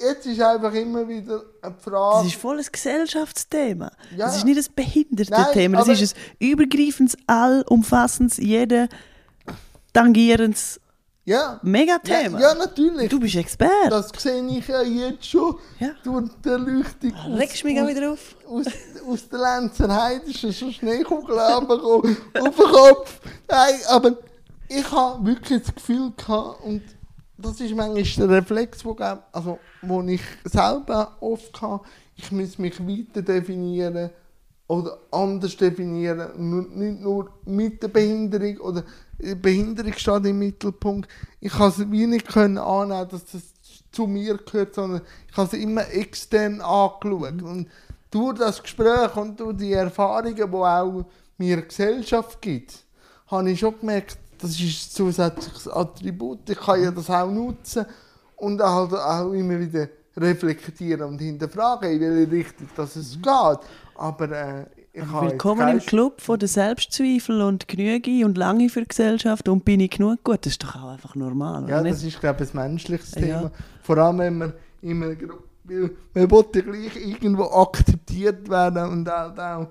[0.00, 2.28] Jetzt ist einfach immer wieder eine Das Frage.
[2.28, 3.90] ist voll ein Gesellschaftsthema.
[4.16, 4.26] Ja.
[4.26, 5.84] Das ist nicht ein Nein, Behindertenthema.
[5.84, 8.88] Das ist ein übergreifendes, allumfassendes, jeden
[9.92, 10.80] tangierendes
[11.28, 12.40] Ja, Megathema.
[12.40, 13.10] ja, ja, natürlich.
[13.10, 13.90] Du bist Experte.
[13.90, 15.90] Das sehe ich ja jetzt schon Ja.
[16.02, 17.12] durch die Erleuchtung.
[17.36, 18.34] Regst mich auch wieder auf.
[18.48, 18.66] aus,
[19.06, 23.20] aus der Lenzerheide ist schon so Schneekugel auf den Kopf.
[23.46, 24.16] Nein, aber
[24.68, 26.82] ich habe wirklich das Gefühl gehabt, und
[27.36, 31.84] das ist manchmal der Reflex, glaub- also, wo ich selber oft hatte,
[32.16, 34.08] ich muss mich weiter definieren
[34.66, 36.28] oder anders definieren,
[36.74, 38.82] nicht nur mit der Behinderung oder
[39.18, 41.10] Behinderung steht im Mittelpunkt.
[41.40, 43.42] Ich kann es wie nicht können annehmen, dass das
[43.90, 47.42] zu mir gehört, sondern ich habe es immer extern angeschaut.
[47.42, 47.68] Und
[48.10, 51.04] durch das Gespräch und durch die Erfahrungen, die auch
[51.36, 52.84] mir Gesellschaft gibt,
[53.26, 56.48] habe ich schon gemerkt, das ist ein zusätzliches Attribut.
[56.48, 57.84] Ich kann ja das auch nutzen
[58.36, 63.58] und halt auch immer wieder reflektieren und hinterfragen, in welche Richtung das es geht.
[63.96, 64.66] Aber äh,
[65.00, 69.80] Willkommen im Club von den Selbstzweifel und Genüge und lange für die Gesellschaft und bin
[69.80, 70.44] ich genug gut.
[70.44, 71.64] Das ist doch auch einfach normal.
[71.64, 73.20] oder Ja, das ist, glaube ich, ein menschliches Ja.
[73.20, 73.52] Thema.
[73.82, 79.38] Vor allem, wenn man immer, weil man will ja gleich irgendwo akzeptiert werden und auch,
[79.38, 79.68] auch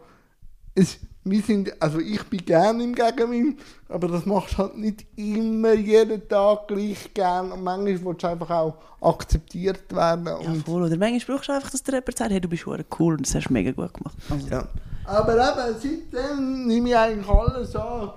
[0.75, 3.59] es, wir sind, also ich bin gerne im Gegenwind,
[3.89, 8.27] aber das machst du halt nicht immer jeden Tag gleich gern und manchmal willst du
[8.27, 10.83] einfach auch akzeptiert werden ja, voll.
[10.83, 13.35] Oder manchmal brauchst du einfach, dass der jemand sagt, hey, du bist cool und das
[13.35, 14.15] hast du mega gut gemacht.
[14.29, 14.67] Also, ja.
[15.07, 18.11] Aber eben, seitdem nehme ich eigentlich alles an.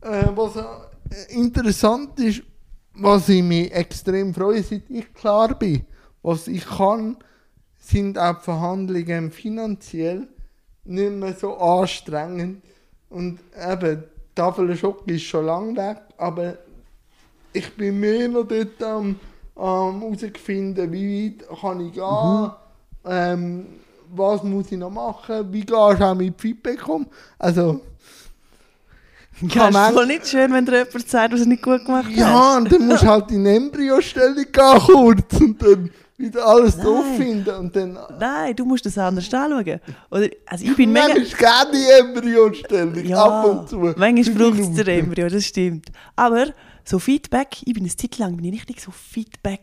[0.00, 2.42] Äh, was äh, interessant ist,
[2.94, 5.86] was ich mich extrem freue, seit ich klar bin,
[6.20, 7.16] was ich kann,
[7.78, 10.26] sind auch die Verhandlungen finanziell
[10.84, 12.60] nicht mehr so anstrengend.
[13.08, 14.02] Und eben,
[14.34, 16.58] Tafel Schock ist schon lange weg, aber
[17.52, 19.20] ich bin mehr noch dort am
[19.56, 22.50] ähm, herausfinden, wie weit kann ich gehen,
[23.04, 23.66] ähm,
[24.14, 27.06] was muss ich noch machen, wie gehst du auch mit Feedback um.
[27.38, 27.80] Also,
[29.40, 32.06] Ja, Kann ist voll nicht schön, wenn dir jemand sagt, was er nicht gut gemacht
[32.06, 32.12] hat.
[32.16, 36.86] ja, und dann musst du halt in Embryostellung gehen kurz und dann wieder alles Nein.
[36.86, 37.98] drauf finden und dann...
[38.20, 39.80] Nein, du musst das anders anschauen.
[40.10, 41.22] Oder, also ich bin Manchmal mega...
[41.26, 43.76] ist gerne die Embryostellung, Ja, ab und zu.
[43.78, 45.86] manchmal braucht es der Embryo, das stimmt.
[46.14, 46.46] Aber
[46.84, 49.60] so Feedback, ich bin eine Zeit lang bin ich richtig so Feedback...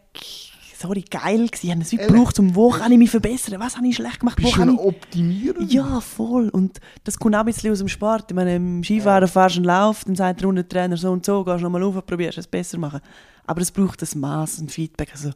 [0.79, 1.65] Sorry, geil gewesen.
[1.65, 4.21] Ich habe es wie gebraucht, um wo kann ich mich verbessern, was habe ich schlecht
[4.21, 4.79] gemacht, wo Bist du kann ich...
[4.79, 5.61] Optimierer?
[5.63, 6.47] Ja, voll.
[6.47, 8.31] Und das kommt auch ein bisschen aus dem Sport.
[8.31, 11.43] Ich meine, im Skifahren fahrst du einen Lauf, dann sagt der Rundentrainer so und so,
[11.43, 13.01] gehst nochmal rauf, probierst es besser zu machen.
[13.45, 15.09] Aber es braucht ein Maß und Feedback.
[15.11, 15.31] Also,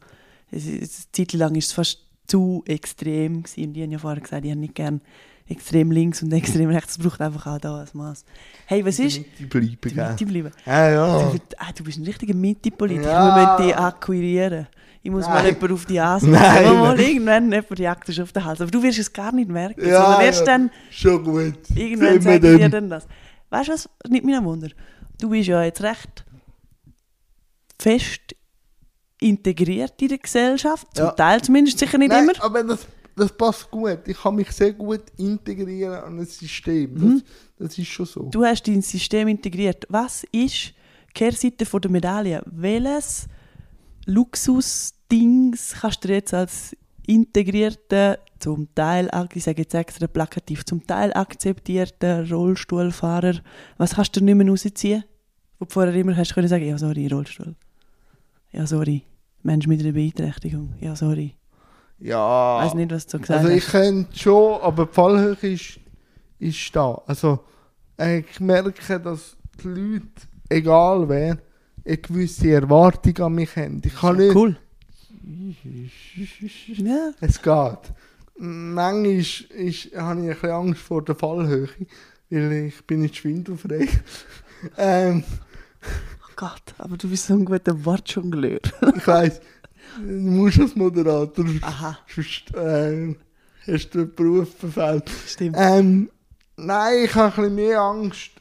[0.49, 3.43] es, es, eine Zeit lang war es fast zu extrem.
[3.43, 3.67] Gewesen.
[3.67, 5.01] Und ich habe ja vorher gesagt, ich habe nicht gerne
[5.49, 6.93] extrem links und extrem rechts.
[6.93, 8.23] Es braucht einfach auch da ein Maß.
[8.65, 9.19] Hey, was ist?
[9.39, 9.93] Die bleiben, Die?
[9.93, 10.51] Mitte bleiben.
[10.65, 11.31] Ja, ja.
[11.31, 13.11] Du, ah, du bist ein richtiger Mitte-Politiker.
[13.11, 13.35] Ja.
[13.35, 14.67] Wir müssen dich akquirieren.
[15.05, 15.53] Ich muss mal Nein.
[15.55, 16.79] jemanden auf die Ansicht Nein, nehmen.
[16.79, 18.61] Mal irgendwann jemand jagt dich auf den Hals.
[18.61, 19.85] Aber du wirst es gar nicht merken.
[19.85, 20.45] Ja, sondern erst ja.
[20.45, 21.55] dann, Schon gut.
[21.75, 22.23] irgendwann ich
[22.59, 22.89] dir dann.
[22.89, 23.05] das.
[23.49, 23.89] Weißt du was?
[24.07, 24.69] Nicht mir ein Wunder.
[25.19, 26.23] Du bist ja jetzt recht
[27.79, 28.21] fest
[29.19, 30.87] integriert in der Gesellschaft.
[30.95, 31.11] Zum Ja.
[31.11, 32.43] Teil zumindest, sicher nicht Nein, immer.
[32.43, 33.99] aber das, das passt gut.
[34.07, 36.93] Ich kann mich sehr gut integrieren an ein System.
[36.93, 37.23] Mhm.
[37.57, 38.23] Das, das ist schon so.
[38.23, 39.85] Du hast dein System integriert.
[39.89, 40.73] Was ist
[41.09, 42.41] die Kehrseite der Medaille?
[42.45, 43.27] Welches
[44.05, 46.75] Luxusdings kannst du dir jetzt als
[47.05, 53.35] integrierter, zum Teil, ich sage jetzt extra plakativ, zum Teil akzeptierter Rollstuhlfahrer,
[53.77, 55.03] was kannst du nicht mehr rausziehen?
[55.59, 57.55] Wo du vorher immer hast können sagen, ja sorry, Rollstuhl.
[58.51, 59.03] Ja sorry,
[59.43, 60.73] Mensch mit einer Beeinträchtigung.
[60.81, 61.35] Ja sorry.
[61.99, 62.59] Ja.
[62.59, 63.71] Ich weiß nicht, was du gesagt Also ich hast.
[63.71, 65.79] könnte schon, aber die Fallhöhe ist,
[66.39, 67.01] ist da.
[67.07, 67.39] Also
[67.97, 70.03] ich merke, dass die Leute,
[70.49, 71.37] egal wer,
[71.85, 73.81] eine gewisse Erwartung an mich haben.
[73.83, 74.35] Ich kann nicht...
[74.35, 74.57] Cool.
[76.67, 77.11] Ja.
[77.21, 77.93] Es geht.
[78.37, 81.69] Manchmal ist, ist, habe ich ein bisschen Angst vor der Fallhöhe,
[82.29, 83.87] weil ich bin nicht schwindelfrei.
[84.77, 85.23] ähm,
[85.83, 88.59] Oh Gott, aber du bist so ein guter Wortjongleur.
[88.95, 89.39] ich weiss,
[89.99, 93.15] du musst als Moderator, Aha, sonst äh,
[93.67, 95.09] hast du den Beruf verfehlt.
[95.27, 95.55] stimmt.
[95.59, 96.09] Ähm,
[96.57, 98.31] nein, ich habe ein bisschen mehr Angst,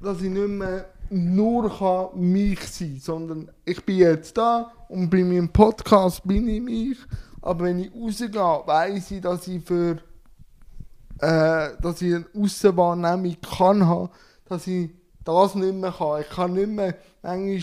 [0.00, 5.24] dass ich nicht mehr nur kann mich sein sondern ich bin jetzt da und bei
[5.24, 6.98] meinem Podcast bin ich mich.
[7.42, 9.98] Aber wenn ich rausgehe, weiss ich, dass ich für
[11.20, 14.10] äh, dass ich eine Aussenwahrnehmung kann haben,
[14.46, 14.90] dass ich
[15.24, 16.20] das nicht mehr kann.
[16.22, 17.62] Ich kann nicht mehr manchmal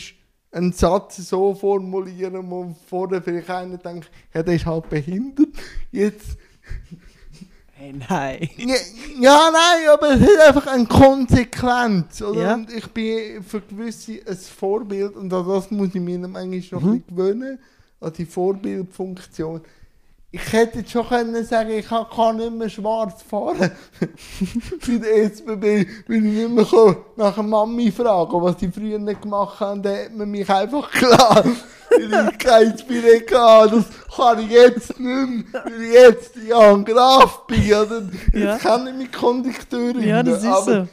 [0.51, 5.49] einen Satz so formulieren, wo vorher vielleicht einer denkt, ja, der ist halt behindert.
[5.91, 6.37] Jetzt
[7.80, 8.49] Hey, nein.
[8.57, 8.75] ja,
[9.19, 12.21] ja, nein, aber es hat einfach eine Konsequenz.
[12.21, 12.41] Oder?
[12.41, 12.53] Ja.
[12.55, 16.82] Und ich bin für gewisse ein Vorbild und an das muss ich mir manchmal noch
[16.82, 17.03] Mhm.
[17.07, 17.59] gewöhnen,
[18.01, 19.61] an die Vorbildfunktion.
[20.30, 22.05] Ich hätte jetzt schon können sagen, ich kann,
[22.38, 23.71] nicht mehr schwarz fahren.
[24.88, 28.99] Bei der SBB, weil ich nicht mehr kann nach der Mami fragen was die früher
[28.99, 31.45] nicht gemacht haben, dann hat man mich einfach klar.
[31.89, 32.78] weil ich kein
[33.32, 33.71] hatte.
[33.78, 37.63] Das kann ich jetzt nicht mehr, weil ich jetzt Jan Graf bin.
[37.73, 38.01] Oder?
[38.34, 38.57] Jetzt Ja.
[38.57, 40.03] kann ich mich Kondukteurin.
[40.03, 40.88] Ja, das ist aber,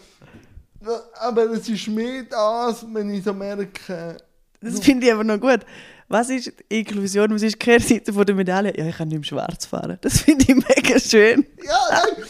[0.80, 0.92] so.
[1.20, 4.16] Aber es ist mehr das, wenn ich so merke,
[4.60, 5.60] Das finde ich aber noch gut.
[6.08, 7.34] Was ist Inklusion?
[7.34, 8.76] Was ist die Kehrseite von der Medaille?
[8.76, 9.98] Ja, ich kann nicht mehr schwarz fahren.
[10.00, 11.46] Das finde ich mega schön.
[11.64, 12.24] Ja, nein.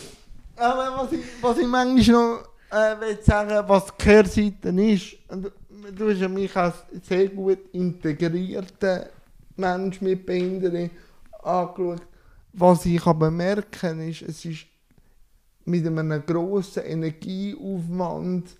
[0.56, 5.16] Aber was ich, was ich manchmal noch äh, will sagen, was die Kehrseite ist,
[5.96, 9.06] du hast ja mich als sehr gut integrierten
[9.56, 10.90] Mensch mit Behinderung
[11.42, 12.02] angeschaut.
[12.52, 14.66] Was ich aber merke, ist, es ist
[15.64, 18.56] mit einem grossen Energieaufwand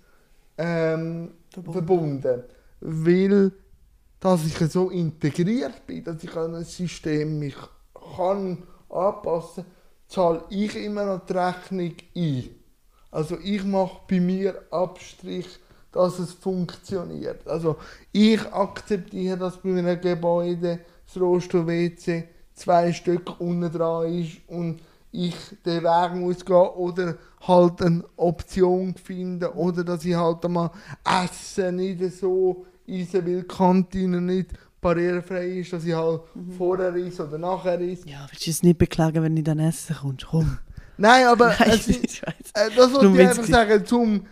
[0.59, 2.43] ähm, verbunden.
[2.81, 3.53] Weil
[4.25, 7.57] dass ich so integriert bin, dass ich an ein System mich
[8.17, 9.67] kann anpassen
[10.09, 12.51] zahle ich immer noch die Rechnung ein.
[13.11, 15.47] Also ich mache bei mir Abstrich,
[15.93, 17.47] dass es funktioniert.
[17.47, 17.77] Also
[18.13, 24.81] ich akzeptiere, dass bei einem Gebäude das Rollstuhl-WC zwei Stück unten dran ist und
[25.13, 27.17] ich den Weg muss gehen oder
[27.47, 30.71] halt eine Option finden oder dass ich halt einmal
[31.05, 36.21] Essen nicht so will, die Kantine nicht barrierefrei ist, dass ich halt
[36.59, 38.09] vorher ist oder nachher ist.
[38.09, 40.27] Ja, willst du es nicht beklagen, wenn du dann essen kommst?
[40.27, 40.59] Komm.
[40.97, 42.35] Nein, aber Nein, es ist, ich weiß.
[42.55, 44.27] äh, das wollte ich einfach sagen, zum,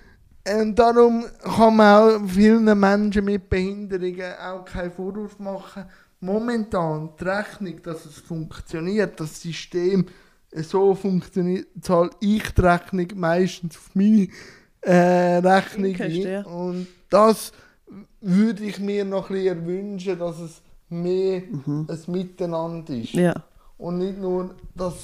[0.45, 5.85] äh, darum kann man auch vielen Menschen mit Behinderungen auch keinen Vorwurf machen.
[6.21, 10.07] Momentan die Rechnung, dass es funktioniert, das System
[10.55, 14.29] so funktioniert, zahle ich die Rechnung meistens auf meine
[14.83, 16.45] äh, Rechnung.
[16.45, 17.53] Und das
[18.21, 21.87] würde ich mir noch ein bisschen wünschen, dass es mehr Mhm.
[21.89, 23.13] ein Miteinander ist.
[23.15, 23.35] Ja.
[23.79, 24.95] Und nicht nur, dass,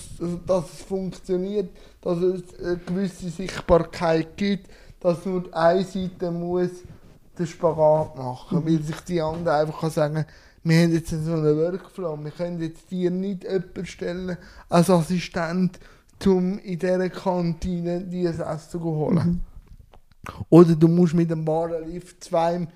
[0.47, 1.71] dass es funktioniert,
[2.01, 4.69] dass es eine gewisse Sichtbarkeit gibt,
[5.01, 6.71] dass nur die eine Seite muss
[7.39, 10.25] den Spagat machen, weil sich die andere einfach kann sagen
[10.65, 14.37] wir haben jetzt so einen Workflow, wir können jetzt dir nicht jemanden stellen
[14.69, 15.79] als Assistent,
[16.27, 19.41] um in dieser Kantine dir das Essen zu holen.
[20.49, 22.67] Oder du musst mit dem Warenlift zwei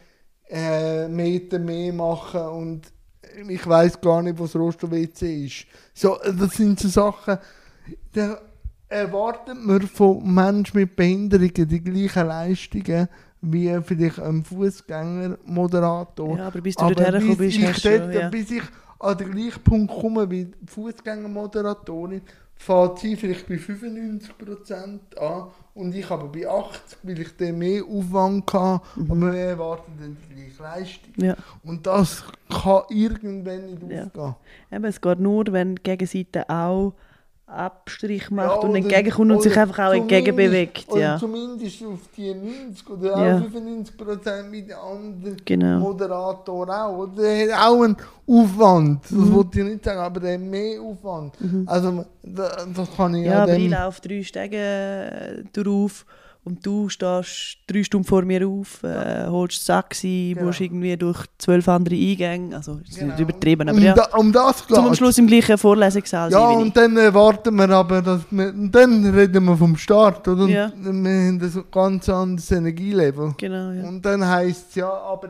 [0.49, 2.93] äh, Meter mehr machen und
[3.49, 5.67] ich weiß gar nicht, was Rosto-WC ist.
[5.95, 7.39] So, das sind so Sachen,
[8.13, 8.39] da
[8.89, 13.09] erwartet man von Menschen mit Behinderungen die gleichen Leistungen
[13.43, 16.39] wie vielleicht ein Fußgängermoderator.
[16.39, 18.29] ja, aber bis du dort hergekommen bist, ich hast dort, schon, ja.
[18.29, 18.63] bis ich
[19.01, 22.23] an den gleichen Punkt komme wie die Fußgängermoderatorin,
[22.55, 26.71] fährt sie vielleicht bei 95% an und ich aber bei 80%,
[27.03, 31.13] weil ich dann mehr Aufwand hatte, aber wir erwarten dann die gleiche Leistung.
[31.17, 31.37] Ja.
[31.65, 34.05] Und das kann irgendwann nicht Ja.
[34.05, 34.35] aufgehen.
[34.71, 36.93] Eben, es geht nur, wenn die Gegenseite auch
[37.53, 40.87] Abstrich macht Ja, und entgegenkommt und sich einfach auch entgegenbewegt.
[40.95, 41.19] Ja.
[41.19, 43.37] zumindest auf die 90 oder Ja.
[43.39, 45.79] auch 95 Prozent wie der andere Genau.
[45.79, 46.99] Moderator auch.
[46.99, 47.97] Oder der hat auch einen
[48.27, 49.03] Aufwand.
[49.05, 49.33] Das Mhm.
[49.35, 51.35] wollte ich nicht sagen, aber der hat mehr Aufwand.
[51.67, 56.07] Also, da, das kann ich Ja, an aber ich laufe drei Stege äh, drauf
[56.45, 60.47] und du stehst drei Stunden vor mir auf, äh, holst das Taxi, Genau.
[60.49, 63.13] musst irgendwie durch zwölf andere Eingänge, also ist Genau.
[63.13, 63.95] nicht übertrieben, aber um, ja.
[63.95, 67.71] da, um das Zum am geht Schluss im gleichen Vorlesungssaal Ja, und dann erwarten wir
[67.71, 70.43] aber, dass wir, und dann reden wir vom Start, oder?
[70.45, 70.73] Und Ja.
[70.77, 73.35] Wir haben ein ganz anderes Energielevel.
[73.39, 73.85] Genau, ja.
[73.89, 75.29] Und dann heisst es ja, aber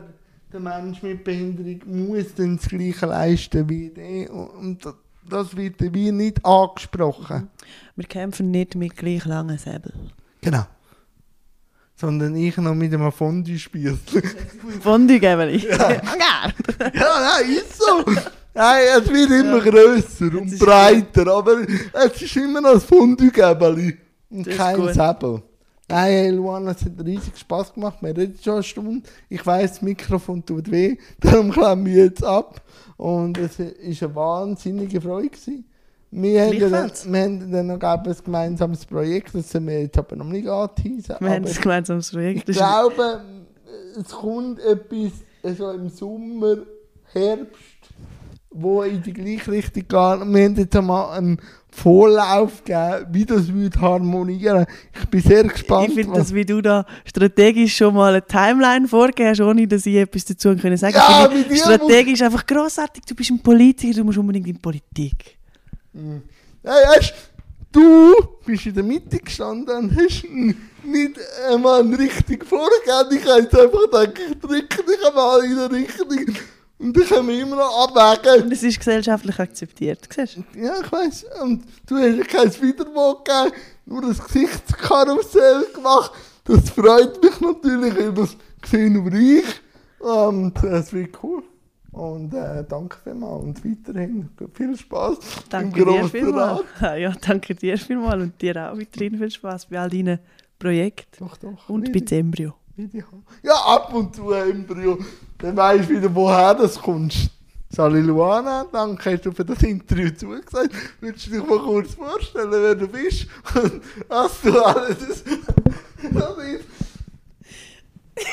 [0.51, 4.31] der Mensch mit Behinderung muss dann das Gleiche leisten wie der.
[4.33, 7.47] Und das- wird wie nicht angesprochen.
[7.95, 9.93] Wir kämpfen nicht mit gleich langen Säbel.
[10.41, 10.65] Genau.
[12.03, 13.97] Sondern ich noch mit einem Fondue-Spiel.
[14.81, 15.69] Fondue-Gäbeli.
[15.69, 15.77] Ja.
[16.19, 16.51] Ja.
[16.93, 18.03] ja, nein, ist so.
[18.53, 21.59] Nein, es wird immer grösser und breiter, aber
[21.93, 23.97] es ist immer noch ein Fondue-Gäbeli
[24.31, 24.93] und Das kein.
[24.93, 25.43] Säbel.
[25.87, 27.99] Nein, hey, Luana, es hat riesig Spass gemacht.
[28.01, 29.07] Wir reden schon eine Stunde.
[29.29, 32.61] Ich weiss, das Mikrofon tut weh, darum klemmen wir jetzt ab.
[32.97, 35.29] Und es war eine wahnsinnige Freude.
[35.29, 35.63] Gewesen.
[36.15, 40.15] Wir haben, dann, wir haben dann noch ein gemeinsames Projekt, das haben wir jetzt aber
[40.15, 41.19] noch nicht angeteasert.
[41.19, 42.49] Wir haben ein gemeinsames Projekt.
[42.49, 43.21] ich glaube,
[43.99, 46.57] es kommt etwas so im Sommer,
[47.13, 47.55] Herbst,
[48.51, 49.89] wo in die gleiche Richtung geht.
[49.89, 51.37] Wir haben jetzt einmal einen
[51.71, 54.65] Vorlauf gegeben, wie das würde harmonieren.
[54.99, 55.87] Ich bin sehr gespannt.
[55.89, 59.67] Ich finde was- das, wie du da strategisch schon mal eine Timeline vorgegeben hast, ohne
[59.67, 63.03] dass ich etwas dazu können sagen Ja, mit dir strategisch einfach grossartig.
[63.05, 65.37] Du bist ein Politiker, du musst unbedingt in Politik.
[65.93, 66.21] Hey,
[66.63, 67.13] weißt,
[67.71, 68.13] du
[68.45, 70.23] bist in der Mitte gestanden und hast
[70.83, 71.19] nicht
[71.49, 73.17] einmal einen richtig vorgegeben.
[73.17, 76.35] Ich habe jetzt einfach gedacht, ich drücke dich einmal in der Richtung.
[76.79, 78.43] Und dann können wir immer noch abwägen.
[78.43, 79.99] Und es ist gesellschaftlich akzeptiert.
[80.13, 80.59] Siehst du?
[80.59, 81.25] Ja, ich weiß.
[81.41, 86.11] Und du hast kein Wiederwort gegeben, nur das Gesichtskarussell gemacht.
[86.43, 89.45] Das freut mich natürlich, weil das gesehen über ich.
[89.99, 91.43] Und äh, es wird cool.
[91.93, 95.17] Und äh, danke vielmals und weiterhin viel Spaß
[95.49, 96.63] Danke im dir vielmals.
[96.81, 100.17] Ja, danke dir vielmals und dir auch weiterhin viel Spaß bei all deinen
[100.57, 101.23] Projekten.
[101.23, 101.69] Doch, doch.
[101.69, 103.23] Und bei die haben.
[103.43, 104.97] Ja, ab und zu ein Embryo.
[105.37, 107.29] Dann weisst du wieder, woher das kommst.
[107.69, 110.73] Sali Luana, danke, hast du für das Interview zugesagt.
[110.99, 113.27] Willst du dich mal kurz vorstellen, wer du bist?
[113.55, 114.97] Und was du alles.
[114.97, 116.65] Das ist.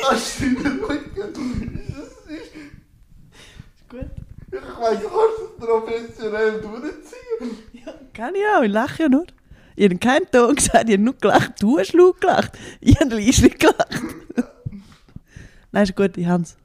[0.03, 1.01] Das wirklich.
[1.17, 2.20] Das ist.
[3.91, 4.07] Gut.
[4.53, 7.59] Ich meine, du kannst es professionell durchziehen.
[7.72, 9.26] Ja, kann ich auch, ich lache ja nur.
[9.74, 11.61] Ich habe keinen Ton gesagt, ich habe nur gelacht.
[11.61, 12.57] Du hast laut gelacht.
[12.80, 14.01] Ich habe leise gelacht.
[15.72, 16.57] Nein, ist gut, ich habe es.